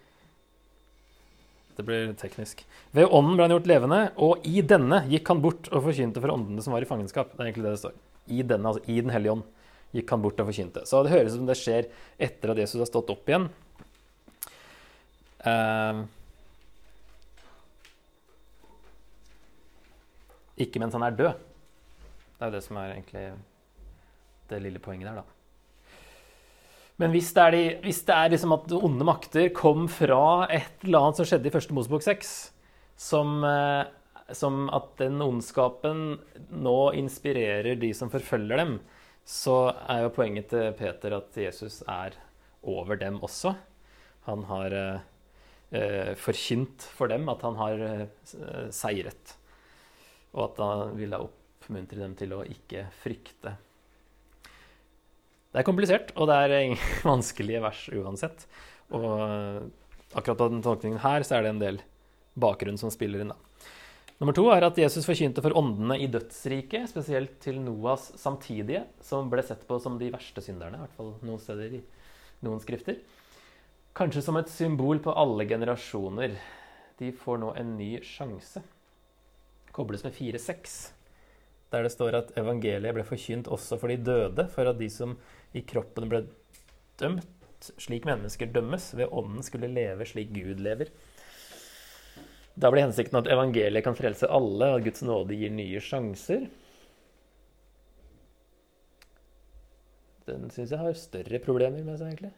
[1.74, 2.60] Det blir teknisk.
[2.94, 6.30] Ved ånden ble han gjort levende, og i denne gikk han bort og forkynte for
[6.30, 7.32] åndene som var i fangenskap.
[7.32, 7.96] Det er egentlig det det står.
[8.30, 9.42] I denne, altså i Den hellige ånd,
[9.90, 10.84] gikk han bort og forkynte.
[10.86, 11.88] Så det høres ut som det skjer
[12.22, 13.48] etter at Jesus har stått opp igjen.
[15.42, 16.06] Uh,
[20.62, 21.42] ikke mens han er død.
[22.44, 23.20] Det er jo det som er egentlig
[24.50, 26.90] det lille poenget der, da.
[27.00, 30.83] Men hvis det er, de, hvis det er liksom at onde makter kom fra et
[30.85, 32.33] eller annet som skjedde i første Mosebok 6,
[33.00, 36.02] som, eh, som, at den ondskapen
[36.52, 38.74] nå inspirerer de som forfølger dem,
[39.24, 42.18] så er jo poenget til Peter at Jesus er
[42.61, 43.54] over dem også.
[44.28, 45.09] Han har eh,
[45.80, 49.35] eh forkynt for dem at han har eh, seiret,
[50.37, 53.55] og at han vil ha opp oppmuntre dem til å ikke frykte.
[55.55, 58.46] Det er komplisert, og det er vanskelige vers uansett.
[58.94, 59.16] Og
[60.14, 61.81] akkurat på den tolkningen her så er det en del
[62.35, 63.33] bakgrunn som spiller inn.
[63.33, 63.38] da.
[64.20, 69.31] Nummer to er at Jesus forkynte for åndene i dødsriket, spesielt til Noas samtidige, som
[69.31, 71.83] ble sett på som de verste synderne, i hvert fall noen steder i
[72.46, 73.00] noen skrifter.
[73.94, 76.35] Kanskje som et symbol på alle generasjoner.
[76.98, 78.62] De får nå en ny sjanse.
[79.74, 80.93] Kobles med 4-6
[81.74, 85.16] der det står at evangeliet ble forkynt også for de døde, for at de som
[85.54, 86.24] i kroppen ble
[87.00, 90.92] dømt, slik mennesker dømmes, ved ånden skulle leve slik Gud lever.
[92.54, 96.46] Da blir hensikten at evangeliet kan frelse alle, at Guds nåde gir nye sjanser.
[100.28, 102.32] Den syns jeg har større problemer med seg, egentlig.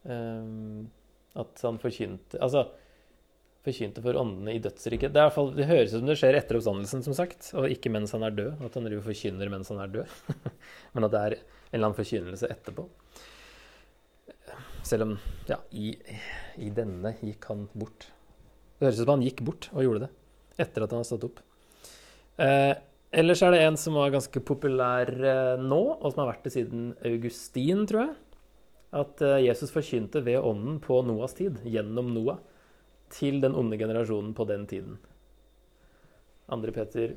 [0.00, 0.88] Um,
[1.36, 2.62] at han forkynte Altså
[3.70, 5.14] forkynte for åndene i dødsriket.
[5.14, 8.12] Det, fall, det, høres ut som det skjer etter oppstandelsen, som sagt, og ikke mens
[8.16, 8.62] han er død.
[8.66, 10.14] At han driver forkynner mens han er død.
[10.94, 11.44] Men at det er en
[11.78, 12.86] eller annen forkynnelse etterpå.
[14.86, 15.16] Selv om
[15.48, 15.92] ja, i,
[16.58, 18.08] i, denne gikk han bort.
[18.78, 20.14] Det høres ut som han gikk bort og gjorde det
[20.60, 21.38] etter at han har stått opp.
[22.40, 22.72] Eh,
[23.16, 26.52] ellers er det en som var ganske populær eh, nå, og som har vært det
[26.52, 28.18] siden Augustin, tror jeg.
[29.00, 32.42] At eh, Jesus forkynte ved ånden på Noas tid, gjennom Noah
[33.10, 34.98] til den onde generasjonen på den tiden.
[36.50, 36.72] 2.
[36.74, 37.14] Peter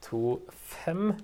[0.00, 1.14] 2, 5.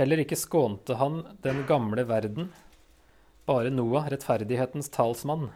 [0.00, 2.50] Heller ikke skånte han den gamle verden,
[3.48, 5.50] bare Noah, rettferdighetens talsmann,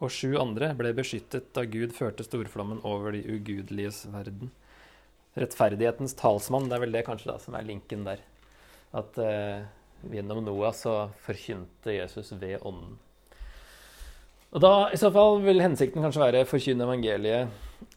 [0.00, 4.50] og sju andre ble beskyttet da Gud førte storflommen over de ugudeliges verden.
[5.36, 8.24] Rettferdighetens talsmann, det er vel det kanskje da som er linken der.
[8.96, 9.68] At eh,
[10.10, 12.96] Gjennom Noah så forkynte Jesus ved ånden.
[14.52, 17.52] Og da i så fall vil hensikten kanskje være forkynne evangeliet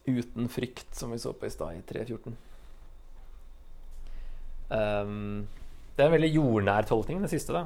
[0.07, 2.35] uten frykt, som vi så på i stad i 3.14.
[4.65, 5.41] Um, ehm,
[5.95, 7.55] det er en veldig jordnær tolkning, det siste.
[7.55, 7.65] da.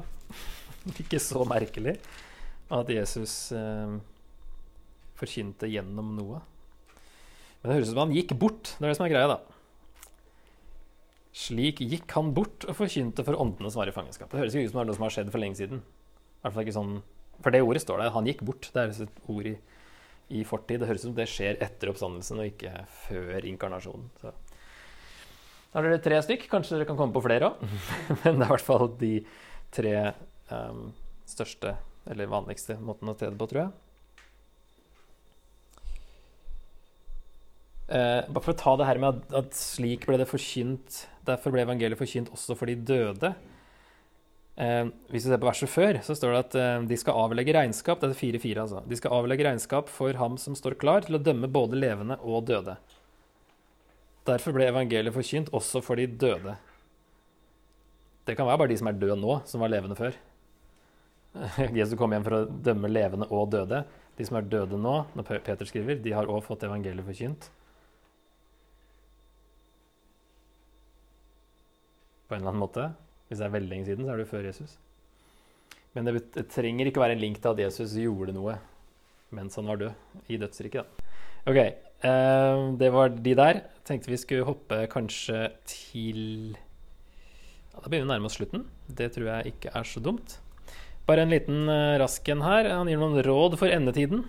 [1.04, 1.98] Ikke så merkelig
[2.70, 4.00] at Jesus um,
[5.20, 6.42] forkynte gjennom Noah.
[7.60, 8.74] Men det høres ut som han gikk bort.
[8.78, 9.59] Det er det som er greia, da.
[11.30, 14.30] Slik gikk han bort og forkynte for åndene som var i fangenskap.
[14.32, 15.82] Det høres jo ut som det er noe som har skjedd for lenge siden.
[16.74, 16.94] Sånn,
[17.40, 18.14] For det ordet står der.
[18.16, 18.70] Han gikk bort.
[18.74, 19.54] Det er et ord i,
[20.34, 20.80] i fortid.
[20.82, 22.72] Det høres ut som det skjer etter oppstandelsen og ikke
[23.06, 24.08] før inkarnasjonen.
[24.22, 24.34] Så.
[25.70, 26.48] Da er det tre stykk.
[26.50, 27.62] Kanskje dere kan komme på flere òg.
[28.24, 29.12] Men det er i hvert fall de
[29.70, 29.94] tre
[30.50, 30.88] um,
[31.30, 31.76] største,
[32.10, 33.72] eller vanligste, måtene å se det på, tror jeg.
[37.90, 41.50] Uh, bare for å ta det her med at, at, slik ble det forkynt Derfor
[41.50, 43.32] ble evangeliet forkynt også for de døde.
[44.60, 47.54] Eh, hvis vi ser på verset før, så står det at eh, de skal avlegge
[47.54, 48.00] regnskap.
[48.02, 48.80] Det er 4-4, altså.
[48.88, 52.48] De skal avlegge regnskap for ham som står klar til å dømme både levende og
[52.50, 52.74] døde.
[54.28, 56.56] Derfor ble evangeliet forkynt også for de døde.
[58.28, 60.18] Det kan være bare de som er døde nå, som var levende før.
[61.78, 63.84] Jesus kom hjem for å dømme levende og døde.
[64.18, 67.48] De som er døde nå, når Peter skriver, de har òg fått evangeliet forkynt.
[72.30, 72.84] På en eller annen måte.
[73.26, 74.76] Hvis det er veldig lenge siden, så er det jo før Jesus.
[75.96, 76.20] Men det,
[76.54, 78.60] trenger ikke være en link til at Jesus gjorde noe
[79.34, 81.02] mens han var død i dødsriket.
[81.46, 83.60] Ok, eh, det var de der.
[83.86, 86.56] Tenkte vi skulle hoppe kanskje til
[87.70, 88.64] ja, Da begynner vi å nærme oss slutten.
[88.86, 90.38] Det tror jeg ikke er så dumt.
[91.06, 92.68] Bare en liten uh, rask en her.
[92.74, 94.26] Han gir noen råd for endetiden.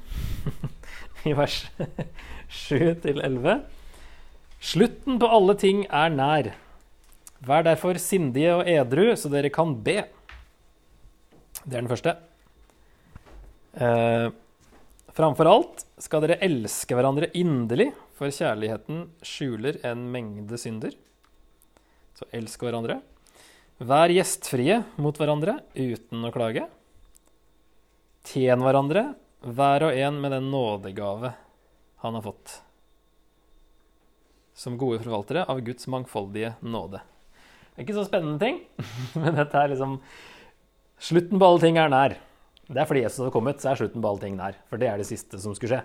[1.30, 1.64] I vers
[2.62, 3.62] 7 til 11.
[4.62, 6.54] Slutten på alle ting er nær.
[7.42, 10.04] Vær derfor sindige og edru, så dere kan be.
[11.64, 12.14] Det er den første.
[13.74, 14.28] Eh,
[15.18, 20.94] framfor alt skal dere elske hverandre inderlig, for kjærligheten skjuler en mengde synder.
[22.18, 23.00] Så elsk hverandre.
[23.82, 26.68] Vær gjestfrie mot hverandre uten å klage.
[28.30, 31.34] Tjen hverandre, hver og en med den nådegave
[32.04, 32.60] han har fått.
[34.54, 37.02] Som gode forvaltere av Guds mangfoldige nåde.
[37.72, 38.60] Det er ikke så spennende ting,
[39.22, 39.98] men dette er liksom
[41.02, 42.14] Slutten på alle ting er nær.
[42.70, 44.58] Det er fordi Jesus hadde kommet, så er slutten på alle ting nær.
[44.70, 45.80] For det er det siste som skulle skje.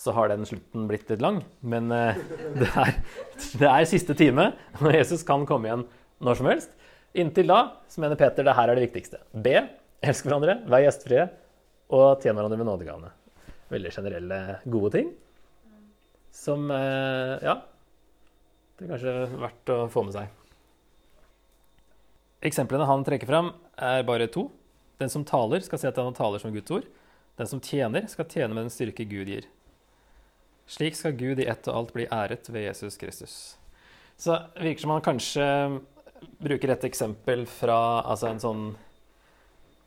[0.00, 2.16] Så har den slutten blitt litt lang, men uh,
[2.56, 2.94] det, er,
[3.36, 4.46] det, er, siste time
[4.80, 5.84] når Jesus kan komme igjen
[6.24, 6.72] når som helst.
[7.14, 7.58] Inntil da
[7.92, 9.20] så mener Peter det her er det viktigste.
[9.44, 9.58] Be,
[10.02, 11.28] elsk hverandre, vær gjestfrie
[11.94, 13.12] og tjen hverandre med nådegavene.
[13.74, 15.12] Veldig generelle, gode ting
[16.34, 17.60] som uh, Ja,
[18.74, 20.32] det er kanskje verdt å få med seg.
[22.44, 24.48] Eksemplene han trekker fram, er bare to.
[25.00, 26.86] Den som taler, skal se at han taler som Guds ord.
[27.40, 29.48] Den som tjener, skal tjene med den styrke Gud gir.
[30.70, 33.56] Slik skal Gud i ett og alt bli æret ved Jesus Kristus.
[34.16, 35.46] Så det virker som han kanskje
[36.40, 38.66] bruker et eksempel fra altså en sånn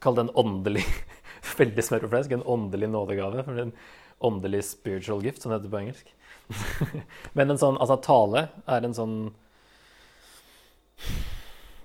[0.04, 0.84] Kall det en åndelig
[1.58, 2.34] Veldig smør på flesk.
[2.36, 3.42] En åndelig nådegave.
[3.48, 3.72] For en
[4.22, 6.12] åndelig spiritual gift, som det heter på engelsk.
[7.38, 9.18] Men en sånn, altså tale er en sånn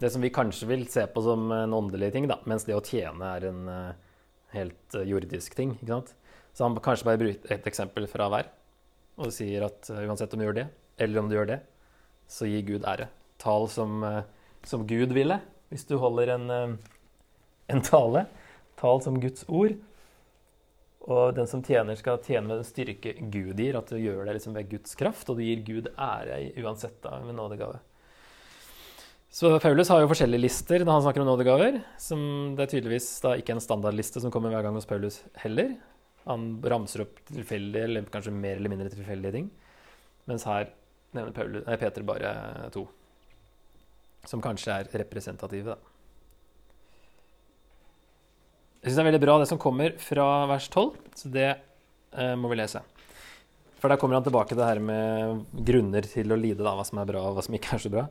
[0.02, 2.82] det som vi kanskje vil se på som en åndelig ting, da, mens det å
[2.82, 4.16] tjene er en uh,
[4.54, 5.76] helt uh, jordisk ting.
[5.78, 6.14] ikke sant?
[6.52, 8.50] Så han kanskje bare bruker et eksempel fra hver
[9.22, 10.66] og sier at uh, uansett om du gjør det,
[11.02, 11.60] eller om du gjør det,
[12.26, 13.06] så gir Gud ære.
[13.42, 14.02] Tal som,
[14.66, 15.40] som Gud ville,
[15.72, 16.44] hvis du holder en,
[17.66, 18.22] en tale.
[18.78, 19.74] Tal som Guds ord.
[21.02, 23.78] Og den som tjener, skal tjene med den styrke Gud gir.
[23.80, 27.18] At du gjør det liksom ved Guds kraft, og du gir Gud ære uansett da,
[27.26, 27.82] med nådegave.
[29.32, 31.78] Så Paulus har jo forskjellige lister når han snakker om nådegaver.
[31.96, 35.78] som Det er tydeligvis da ikke en standardliste som kommer hver gang hos Paulus heller.
[36.28, 39.48] Han ramser opp tilfeldige, eller kanskje mer eller mindre tilfeldige ting.
[40.28, 40.68] Mens her
[41.16, 42.34] nevner Paulus, nei, Peter bare
[42.76, 42.84] to.
[44.28, 45.78] Som kanskje er representative, da.
[48.82, 52.36] Jeg syns det er veldig bra det som kommer fra vers 12, så det eh,
[52.36, 52.84] må vi lese.
[53.80, 56.84] For der kommer han tilbake til det her med grunner til å lide, da, hva
[56.84, 58.08] som er bra og hva som ikke er så bra.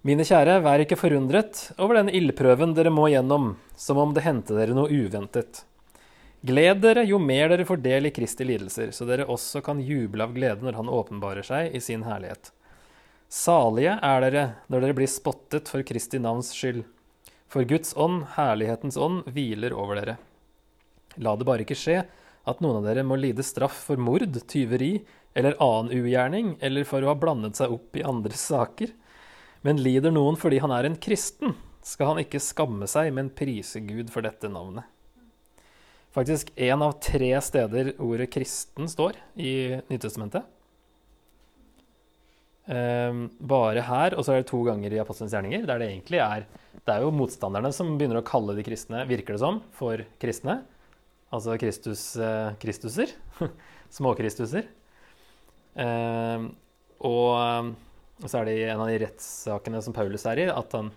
[0.00, 4.54] Mine kjære, vær ikke forundret over den ildprøven dere må gjennom, som om det hendte
[4.56, 5.66] dere noe uventet.
[6.40, 10.24] Gled dere jo mer dere får del i Kristi lidelser, så dere også kan juble
[10.24, 12.48] av glede når Han åpenbarer seg i sin herlighet.
[13.28, 16.80] Salige er dere når dere blir spottet for Kristi navns skyld.
[17.52, 20.16] For Guds ånd, herlighetens ånd, hviler over dere.
[21.20, 21.98] La det bare ikke skje
[22.48, 24.94] at noen av dere må lide straff for mord, tyveri
[25.36, 28.96] eller annen ugjerning, eller for å ha blandet seg opp i andres saker.
[29.66, 33.82] Men lider noen fordi han er en kristen, skal han ikke skamme seg, men prise
[33.84, 34.88] Gud for dette navnet.
[36.10, 40.42] Faktisk én av tre steder ordet 'kristen' står i Nytestamentet.
[42.70, 46.20] Um, bare her, og så er det to ganger i Apostelens gjerninger, der det egentlig
[46.22, 46.44] er
[46.86, 50.62] Det er jo motstanderne som begynner å kalle de kristne, virker det som, for kristne.
[51.30, 53.10] Altså Kristus, eh, Kristuser.
[53.96, 54.66] Småkristuser.
[55.74, 56.56] Um,
[57.04, 57.74] og
[58.20, 60.90] og så er det i en av de rettssakene som Paulus er i, at han,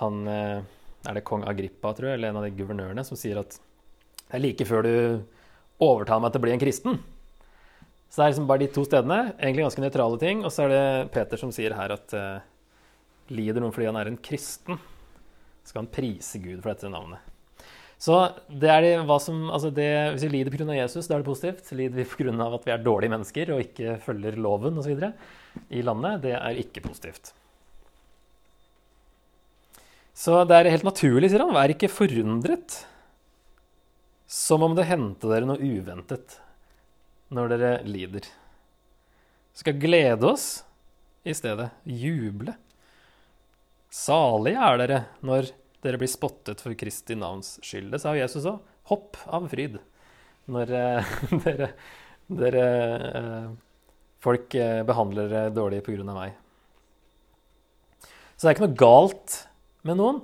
[0.00, 0.62] han eh,
[1.02, 4.38] Er det kong Agrippa, tror jeg, eller en av de guvernørene, som sier at det
[4.38, 4.94] er like før du
[5.82, 7.00] overtar meg til å bli en kristen.
[8.06, 9.18] Så det er liksom bare de to stedene.
[9.34, 10.44] Egentlig ganske nøytrale ting.
[10.44, 12.44] Og så er det Peter som sier her at uh,
[13.32, 14.78] lider noen fordi han er en kristen,
[15.64, 17.31] skal han prise Gud for dette navnet.
[18.02, 18.16] Så
[18.50, 20.74] det er det, hva som, altså det, Hvis vi lider pga.
[20.74, 21.70] Jesus, da er det positivt.
[21.78, 22.48] Lider vi pga.
[22.48, 24.98] at vi er dårlige mennesker og ikke følger loven osv.
[25.70, 27.32] i landet, det er ikke positivt.
[30.12, 31.54] Så det er helt naturlig, sier han.
[31.54, 32.82] Vær ikke forundret.
[34.26, 36.38] Som om det hendte dere noe uventet
[37.32, 38.26] når dere lider.
[39.52, 40.64] Vi skal glede oss
[41.24, 41.70] i stedet.
[41.86, 42.56] Juble.
[43.92, 45.52] Salige er dere når
[45.82, 47.90] dere blir spottet for Kristi navns skyld.
[47.94, 48.62] Det sa Jesus òg.
[48.90, 49.78] Hopp av fryd
[50.50, 51.12] når eh,
[51.44, 51.68] dere,
[52.42, 52.64] dere
[53.18, 53.52] eh,
[54.22, 56.04] Folk eh, behandler dere dårlig pga.
[56.14, 56.36] meg.
[58.36, 59.34] Så det er ikke noe galt
[59.82, 60.20] med noen.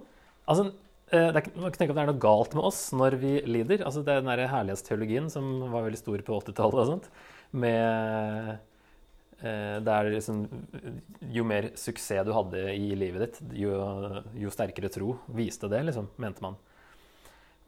[0.46, 0.68] Altså,
[1.10, 3.32] eh, det er, man kan tenke at det er noe galt med oss når vi
[3.42, 3.82] lider.
[3.82, 7.10] Altså, det er den herlighetsteologien som var veldig stor på 80-tallet og sånt.
[7.58, 8.54] Med
[9.42, 10.44] eh, er liksom,
[11.34, 13.74] Jo mer suksess du hadde i livet ditt, jo,
[14.34, 16.58] jo sterkere tro viste det, liksom, mente man.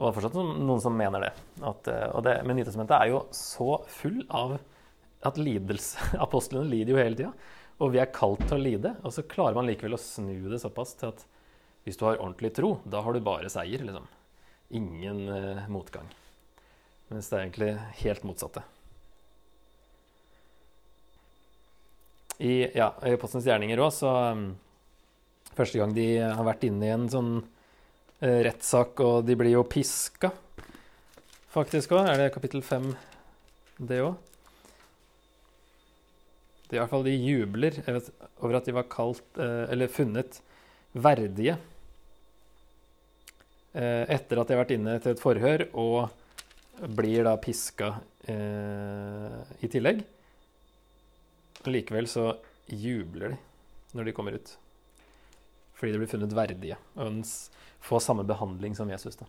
[0.00, 1.32] Og det er fortsatt noen som mener det.
[1.60, 4.56] At, eh, det men Nytestamentet er jo så full av
[5.28, 7.32] at lidelse Apostlene lider jo hele tida.
[7.80, 8.94] Og vi er kalt til å lide.
[9.04, 11.26] Og så klarer man likevel å snu det såpass til at
[11.84, 13.84] hvis du har ordentlig tro, da har du bare seier.
[13.84, 14.08] liksom.
[14.80, 16.08] Ingen eh, motgang.
[17.10, 17.70] Mens det er egentlig
[18.04, 18.64] helt motsatte.
[22.40, 24.44] I ja, Apostelens gjerninger òg, så um,
[25.50, 29.64] Første gang de har vært inne i en sånn uh, rettssak, og de blir jo
[29.68, 30.30] piska,
[31.52, 32.06] faktisk òg.
[32.06, 32.86] Er det kapittel fem,
[33.76, 34.14] det òg?
[36.70, 40.38] I hvert fall de jubler over at de var kalt, uh, eller funnet
[40.94, 41.58] verdige
[43.74, 46.08] uh, etter at de har vært inne til et forhør, og
[46.96, 47.98] blir da piska
[48.30, 49.98] i tillegg.
[51.68, 52.32] Likevel så
[52.70, 53.38] jubler de
[53.98, 54.52] når de kommer ut.
[55.76, 57.22] Fordi de blir funnet verdige og
[57.84, 59.16] får samme behandling som Jesus.
[59.16, 59.26] da.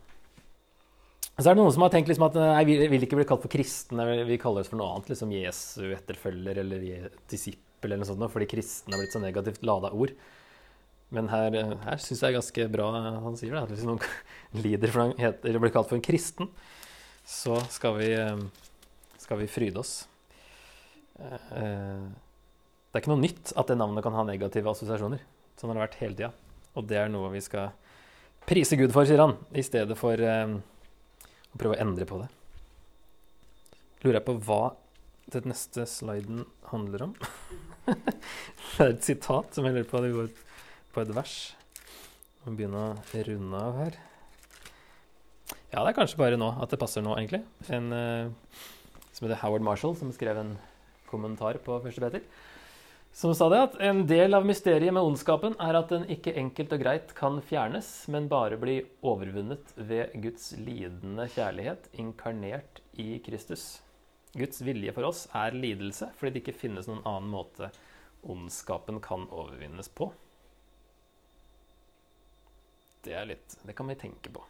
[1.38, 3.42] Så er det noen som har tenkt liksom at nei, vi vil ikke bli kalt
[3.44, 5.14] for kristne, vi kaller oss for noe annet.
[5.14, 9.94] liksom Jesu etterfølger eller disippel eller noe sånt, fordi kristne har blitt så negativt lada
[9.96, 10.14] ord.
[11.12, 13.64] Men her, her syns jeg er ganske bra han sier det.
[13.64, 14.04] At hvis noen
[14.66, 16.52] lider for heter, eller blir kalt for en kristen,
[17.28, 18.12] så skal vi,
[19.24, 20.02] skal vi fryde oss.
[21.22, 22.04] Eh,
[22.92, 25.22] det er ikke noe nytt at det navnet kan ha negative assosiasjoner.
[25.60, 26.32] Sånn har det vært hele tida.
[26.76, 27.72] Og det er noe vi skal
[28.50, 30.56] prise Gud for, sier han, i stedet for eh,
[31.52, 32.30] å prøve å endre på det.
[34.02, 34.62] Lurer jeg på hva
[35.32, 37.16] den neste sliden handler om.
[37.88, 40.32] det er et sitat som jeg lurer på det går
[40.92, 41.36] på et vers.
[42.44, 44.00] Må begynne å runde av her.
[45.72, 47.46] Ja, det er kanskje bare nå at det passer nå, egentlig.
[47.72, 48.60] En uh,
[49.14, 50.56] som heter Howard Marshall, som skrev en
[51.12, 52.26] kommentar på første Peter.
[53.14, 56.72] Som sa det at en del av mysteriet med ondskapen er at den ikke enkelt
[56.72, 63.82] og greit kan fjernes, men bare bli overvunnet ved Guds lidende kjærlighet inkarnert i Kristus.
[64.32, 67.68] Guds vilje for oss er lidelse, fordi det ikke finnes noen annen måte
[68.24, 70.08] ondskapen kan overvinnes på.
[73.04, 74.46] Det er litt Det kan vi tenke på.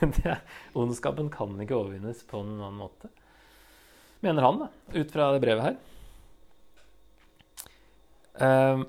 [0.18, 0.34] Det,
[0.74, 3.14] ondskapen kan ikke overvinnes på noen annen måte
[4.24, 4.64] mener han,
[4.94, 5.76] ut fra det brevet her.
[8.40, 8.86] Um,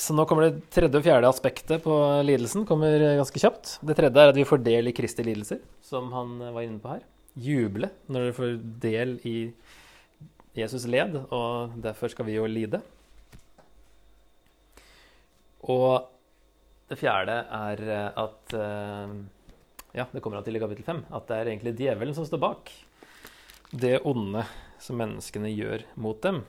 [0.00, 1.94] så nå kommer det tredje og fjerde aspektet på
[2.24, 2.64] lidelsen.
[2.68, 3.74] kommer ganske kjapt.
[3.84, 6.94] Det tredje er at vi får del i Kristi lidelser, som han var inne på
[6.94, 7.04] her.
[7.40, 9.36] Juble når dere får del i
[10.56, 12.80] Jesus led, og derfor skal vi jo lide.
[15.68, 16.08] Og
[16.90, 18.56] det fjerde er at
[19.90, 21.04] Ja, det kommer han til i kapittel fem.
[21.12, 22.72] At det er egentlig djevelen som står bak
[23.70, 24.44] det onde
[24.82, 26.42] som menneskene gjør mot dem.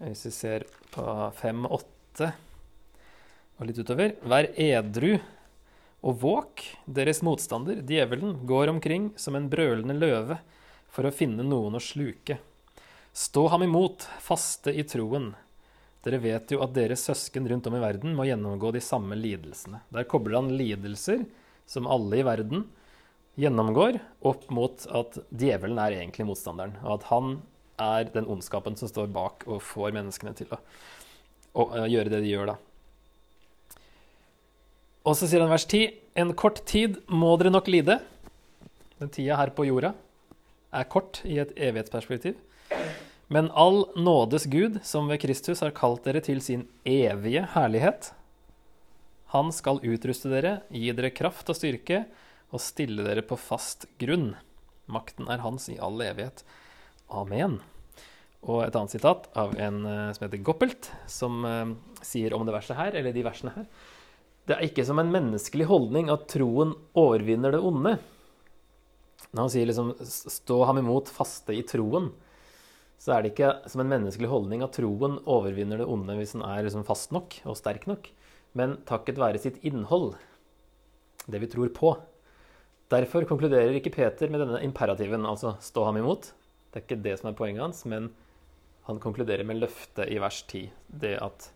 [0.00, 1.04] Hvis vi ser på
[1.40, 2.30] 5-8
[3.54, 5.18] og litt utover Vær edru
[6.04, 6.64] og våk.
[6.84, 10.40] Deres motstander, djevelen, går omkring som en brølende løve
[10.92, 12.38] for å finne noen å sluke.
[13.14, 15.32] Stå ham imot, faste i troen.
[16.04, 19.80] Dere vet jo at deres søsken rundt om i verden må gjennomgå de samme lidelsene.
[19.94, 21.24] Der kobler han lidelser,
[21.64, 22.66] som alle i verden,
[23.40, 27.34] gjennomgår opp mot at djevelen er egentlig motstanderen, og at han
[27.82, 30.60] er den ondskapen som står bak og får menneskene til å,
[31.58, 32.56] å, å gjøre det de gjør, da.
[35.04, 37.98] Og så sier han vers 10.: En kort tid må dere nok lide.
[39.02, 39.92] Den tida her på jorda
[40.74, 42.38] er kort i et evighetsperspektiv.
[43.28, 48.12] Men all nådes Gud, som ved Kristus har kalt dere til sin evige herlighet,
[49.34, 52.04] han skal utruste dere, gi dere kraft og styrke,
[52.54, 54.34] og stille dere på fast grunn.
[54.86, 56.44] Makten er hans i all evighet.
[57.10, 57.58] Amen.
[58.44, 61.74] Og et annet sitat av en uh, som heter Goppelt, som uh,
[62.04, 63.68] sier om det verset her, eller de versene her
[64.44, 67.96] Det er ikke som en menneskelig holdning at troen overvinner det onde.
[69.32, 72.12] Når han sier liksom 'stå ham imot faste i troen',
[73.00, 76.44] så er det ikke som en menneskelig holdning at troen overvinner det onde hvis den
[76.46, 78.12] er liksom fast nok og sterk nok.
[78.54, 80.14] men takket være sitt innhold,
[81.26, 81.96] det vi tror på.
[82.94, 86.30] Derfor konkluderer ikke Peter med denne imperativen, altså stå ham imot.
[86.70, 88.10] Det er ikke det som er poenget hans, men
[88.86, 90.68] han konkluderer med løftet i vers 10.
[91.02, 91.48] Det at,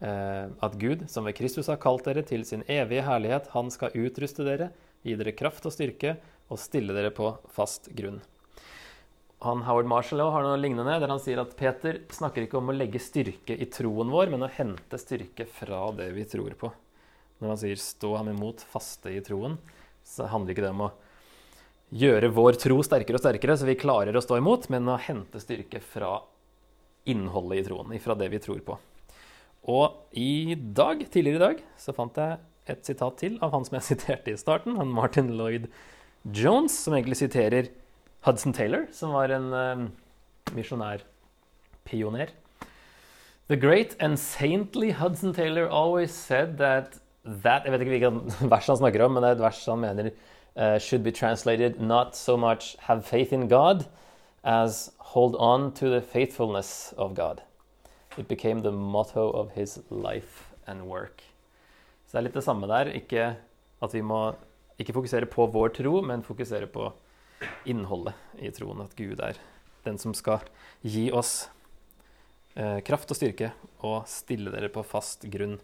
[0.00, 3.94] eh, at Gud, som ved Kristus har kalt dere til sin evige herlighet, han skal
[3.94, 4.72] utruste dere,
[5.06, 6.16] gi dere kraft og styrke
[6.48, 8.18] og stille dere på fast grunn.
[9.44, 12.74] Han, Howard Marshall har noe lignende, der han sier at Peter snakker ikke om å
[12.74, 16.72] legge styrke i troen vår, men å hente styrke fra det vi tror på.
[17.38, 19.58] Når han sier 'stå ham imot, faste i troen',
[20.04, 20.92] så handler ikke det om å
[21.94, 25.40] gjøre vår tro sterkere og sterkere, så vi klarer å stå imot, men å hente
[25.40, 26.18] styrke fra
[27.08, 28.76] innholdet i troen, fra det vi tror på.
[29.68, 33.78] Og i dag, tidligere i dag så fant jeg et sitat til av han som
[33.78, 35.70] jeg siterte i starten, han Martin Lloyd
[36.24, 37.70] Jones, som egentlig siterer
[38.26, 39.88] Hudson Taylor, som var en uh,
[40.56, 42.34] misjonærpioner.
[43.48, 46.98] The great and saintly Hudson Taylor always said that
[47.42, 49.82] that Jeg vet ikke hvilket vers han snakker om, men det er et vers han
[49.82, 50.10] mener
[50.56, 53.86] uh, should be translated not so much have faith in God
[54.44, 57.42] as hold on to the faithfulness of God.
[58.16, 61.22] It became the motto of his life and work.
[62.06, 62.90] Så det er litt det samme der.
[62.96, 63.36] Ikke
[63.82, 64.32] at vi må
[64.80, 66.90] ikke fokusere på vår tro, men fokusere på
[67.68, 68.82] innholdet i troen.
[68.82, 69.38] At Gud er
[69.84, 70.42] den som skal
[70.82, 71.48] gi oss
[72.56, 73.52] eh, kraft og styrke
[73.86, 75.58] og stille dere på fast grunn.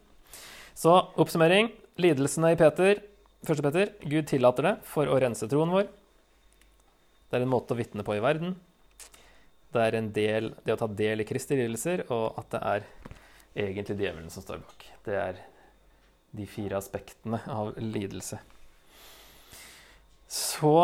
[0.74, 1.70] Så oppsummering.
[2.02, 2.98] Lidelsene i Peter.
[3.46, 3.92] Første Peter.
[4.02, 5.86] Gud tillater det for å rense troen vår.
[7.30, 8.56] Det er en måte å vitne på i verden.
[9.74, 12.84] Det er del, det å ta del i Kristi lidelser, og at det er
[13.64, 14.84] egentlig djevelen som står bak.
[15.06, 15.40] Det er
[16.34, 18.38] de fire aspektene av lidelse.
[20.30, 20.74] Så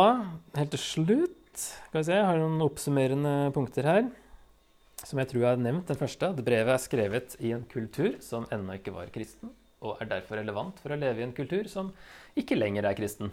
[0.56, 4.04] helt til slutt skal vi se, jeg har noen oppsummerende punkter her.
[5.00, 5.88] Som jeg tror jeg har nevnt.
[5.88, 6.28] Den første.
[6.28, 10.40] At brevet er skrevet i en kultur som ennå ikke var kristen, og er derfor
[10.40, 11.92] relevant for å leve i en kultur som
[12.38, 13.32] ikke lenger er kristen.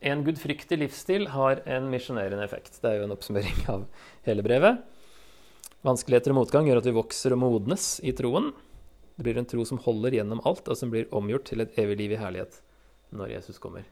[0.00, 2.78] En gudfryktig livsstil har en misjonerende effekt.
[2.80, 3.84] Det er jo en oppsummering av
[4.26, 4.80] hele brevet.
[5.86, 8.50] Vanskeligheter og motgang gjør at vi vokser og modnes i troen.
[9.16, 11.98] Det blir en tro som holder gjennom alt, og som blir omgjort til et evig
[12.00, 12.60] liv i herlighet
[13.16, 13.84] når Jesus kommer.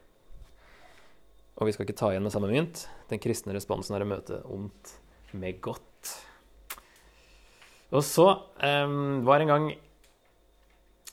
[1.59, 2.87] Og vi skal ikke ta igjen med samme mynt.
[3.11, 4.95] Den kristne responsen er å møte ondt
[5.37, 6.15] med godt.
[7.93, 8.27] Og så
[8.63, 9.69] um, var en gang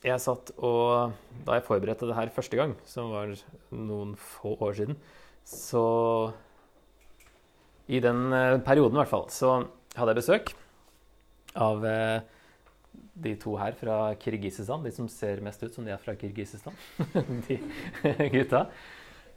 [0.03, 1.13] jeg satt og
[1.45, 3.31] Da jeg forberedte det her første gang, som var
[3.71, 4.99] noen få år siden,
[5.45, 5.85] så
[7.87, 9.59] I den uh, perioden, i hvert fall, så
[9.95, 10.53] hadde jeg besøk
[11.55, 12.19] av uh,
[13.15, 14.83] de to her fra Kirgisistan.
[14.83, 16.73] De som ser mest ut som de er fra Kirgisistan.
[17.47, 17.59] de
[18.33, 18.65] gutta.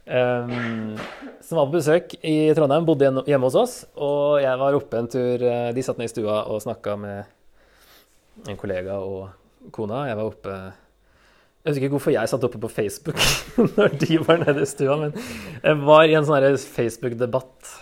[0.09, 0.97] Um,
[1.45, 3.75] som var på besøk i Trondheim, bodde hjemme hos oss.
[3.95, 8.49] Og jeg var oppe en tur eh, De satt ned i stua og snakka med
[8.49, 9.38] en kollega og
[9.75, 10.05] kona.
[10.09, 13.19] Jeg var oppe Jeg vet ikke hvorfor jeg satt oppe på Facebook
[13.77, 17.73] når de var nede i stua, men jeg var i en sånn Facebook-debatt.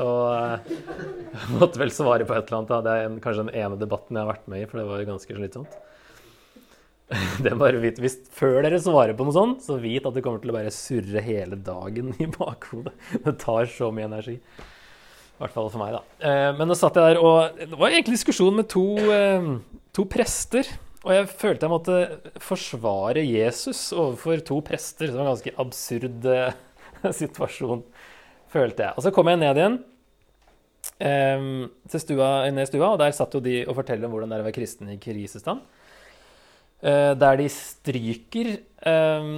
[0.00, 2.72] Og jeg eh, måtte vel svare på et eller annet.
[2.72, 2.80] Da.
[2.84, 5.06] Det er en, kanskje den ene debatten jeg har vært med i, for det var
[5.08, 5.78] ganske slitsomt.
[7.42, 10.22] Det er bare vit, hvis Før dere svarer på noe sånt, så vit at det
[10.22, 12.92] kommer til å bare surre hele dagen i bakhodet.
[13.24, 14.36] Det tar så mye energi.
[14.38, 16.02] I hvert fall for meg, da.
[16.28, 19.50] Eh, men nå satt jeg der, og det var egentlig diskusjon med to, eh,
[19.96, 20.68] to prester.
[21.00, 21.98] Og jeg følte jeg måtte
[22.44, 25.08] forsvare Jesus overfor to prester.
[25.08, 26.52] Det var en ganske absurd eh,
[27.22, 27.84] situasjon,
[28.52, 28.96] følte jeg.
[28.96, 29.80] Og så kom jeg ned igjen
[31.00, 34.36] til stua, ned i stua, og der satt jo de og fortalte om hvordan det
[34.36, 35.62] er å være kristen i krisestand.
[36.80, 38.50] Eh, der de stryker,
[38.88, 39.30] eh,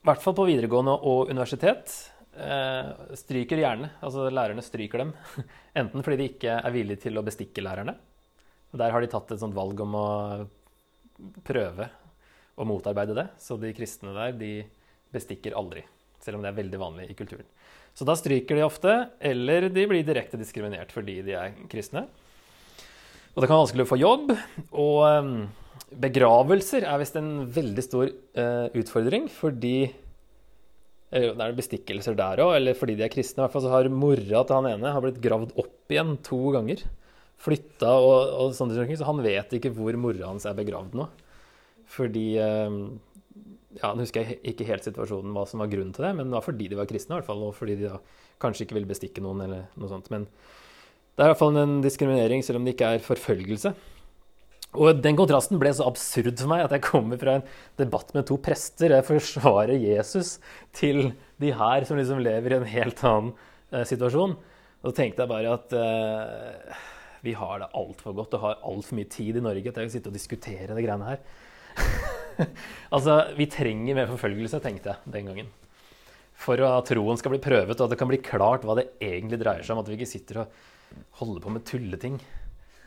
[0.00, 3.90] i hvert fall på videregående og universitet, eh, stryker gjerne.
[4.02, 5.14] Altså lærerne stryker dem.
[5.80, 7.96] Enten fordi de ikke er villige til å bestikke lærerne.
[8.72, 10.08] Der har de tatt et sånt valg om å
[11.46, 11.88] prøve
[12.60, 13.26] å motarbeide det.
[13.40, 14.52] Så de kristne der, de
[15.14, 15.82] bestikker aldri.
[16.22, 17.48] Selv om det er veldig vanlig i kulturen.
[17.96, 22.04] Så da stryker de ofte, eller de blir direkte diskriminert fordi de er kristne.
[23.34, 24.30] Og det kan være vanskelig å få jobb.
[24.78, 25.48] Og
[25.90, 29.90] Begravelser er visst en veldig stor uh, utfordring fordi
[31.10, 33.40] Det er bestikkelser der òg, eller fordi de er kristne.
[33.40, 36.38] I hvert fall så har mora til han ene har blitt gravd opp igjen to
[36.54, 36.84] ganger.
[37.40, 38.98] Flytta og, og sånne ting.
[39.00, 41.06] Så han vet ikke hvor mora hans er begravd nå.
[41.90, 42.74] Fordi uh,
[43.78, 46.36] ja, Nå husker jeg ikke helt situasjonen hva som var grunnen til det, men det
[46.36, 48.00] var fordi de var kristne, i hvert fall, og fordi de da
[48.42, 50.10] kanskje ikke ville bestikke noen, eller noe sånt.
[50.12, 53.74] Men det er i hvert fall en diskriminering, selv om det ikke er forfølgelse.
[54.78, 57.46] Og den kontrasten ble så absurd for meg at jeg kommer fra en
[57.80, 58.94] debatt med to prester.
[58.94, 60.36] Jeg forsvarer Jesus
[60.76, 61.10] til
[61.42, 63.32] de her som liksom lever i en helt annen
[63.74, 64.36] eh, situasjon.
[64.80, 66.84] Og så tenkte jeg bare at eh,
[67.24, 70.08] Vi har det altfor godt og har altfor mye tid i Norge til å sitte
[70.08, 71.24] og diskutere det greiene her.
[72.94, 75.50] altså, vi trenger mer forfølgelse, tenkte jeg den gangen.
[76.40, 79.40] For at troen skal bli prøvet, og at det kan bli klart hva det egentlig
[79.42, 79.82] dreier seg om.
[79.82, 80.54] At vi ikke sitter og
[81.20, 82.16] holder på med tulleting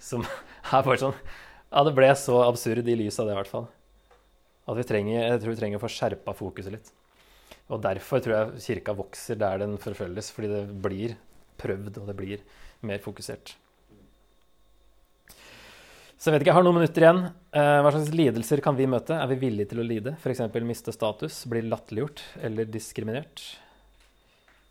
[0.03, 0.25] som
[0.73, 1.15] er bare sånn
[1.69, 3.69] Ja, det ble så absurd i lys av det, i hvert fall.
[4.69, 6.91] At vi trenger, jeg tror vi trenger å få skjerpa fokuset litt.
[7.71, 11.15] Og derfor tror jeg kirka vokser der den forfølges, fordi det blir
[11.61, 12.43] prøvd, og det blir
[12.85, 13.55] mer fokusert.
[16.23, 17.17] Så jeg vet ikke, jeg har noen minutter igjen.
[17.51, 19.11] Eh, hva slags lidelser kan vi møte?
[19.11, 20.13] Er vi villige til å lide?
[20.15, 20.39] F.eks.
[20.63, 23.43] miste status, bli latterliggjort eller diskriminert?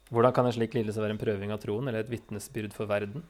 [0.09, 3.27] Hvordan kan en slik lidelse være en prøving av troen eller et vitnesbyrd for verden?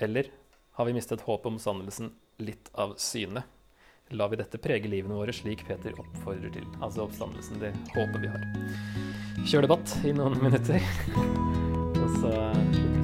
[0.00, 0.32] Eller
[0.78, 2.08] har vi mistet håpet om sannelsen
[2.40, 3.44] litt av syne?
[4.16, 6.64] Lar vi dette prege livene våre slik Peter oppfordrer til?
[6.80, 8.48] Altså oppstandelsen, det håpet vi har.
[9.44, 10.80] Kjør debatt i noen minutter,
[12.00, 13.01] og så slutter vi.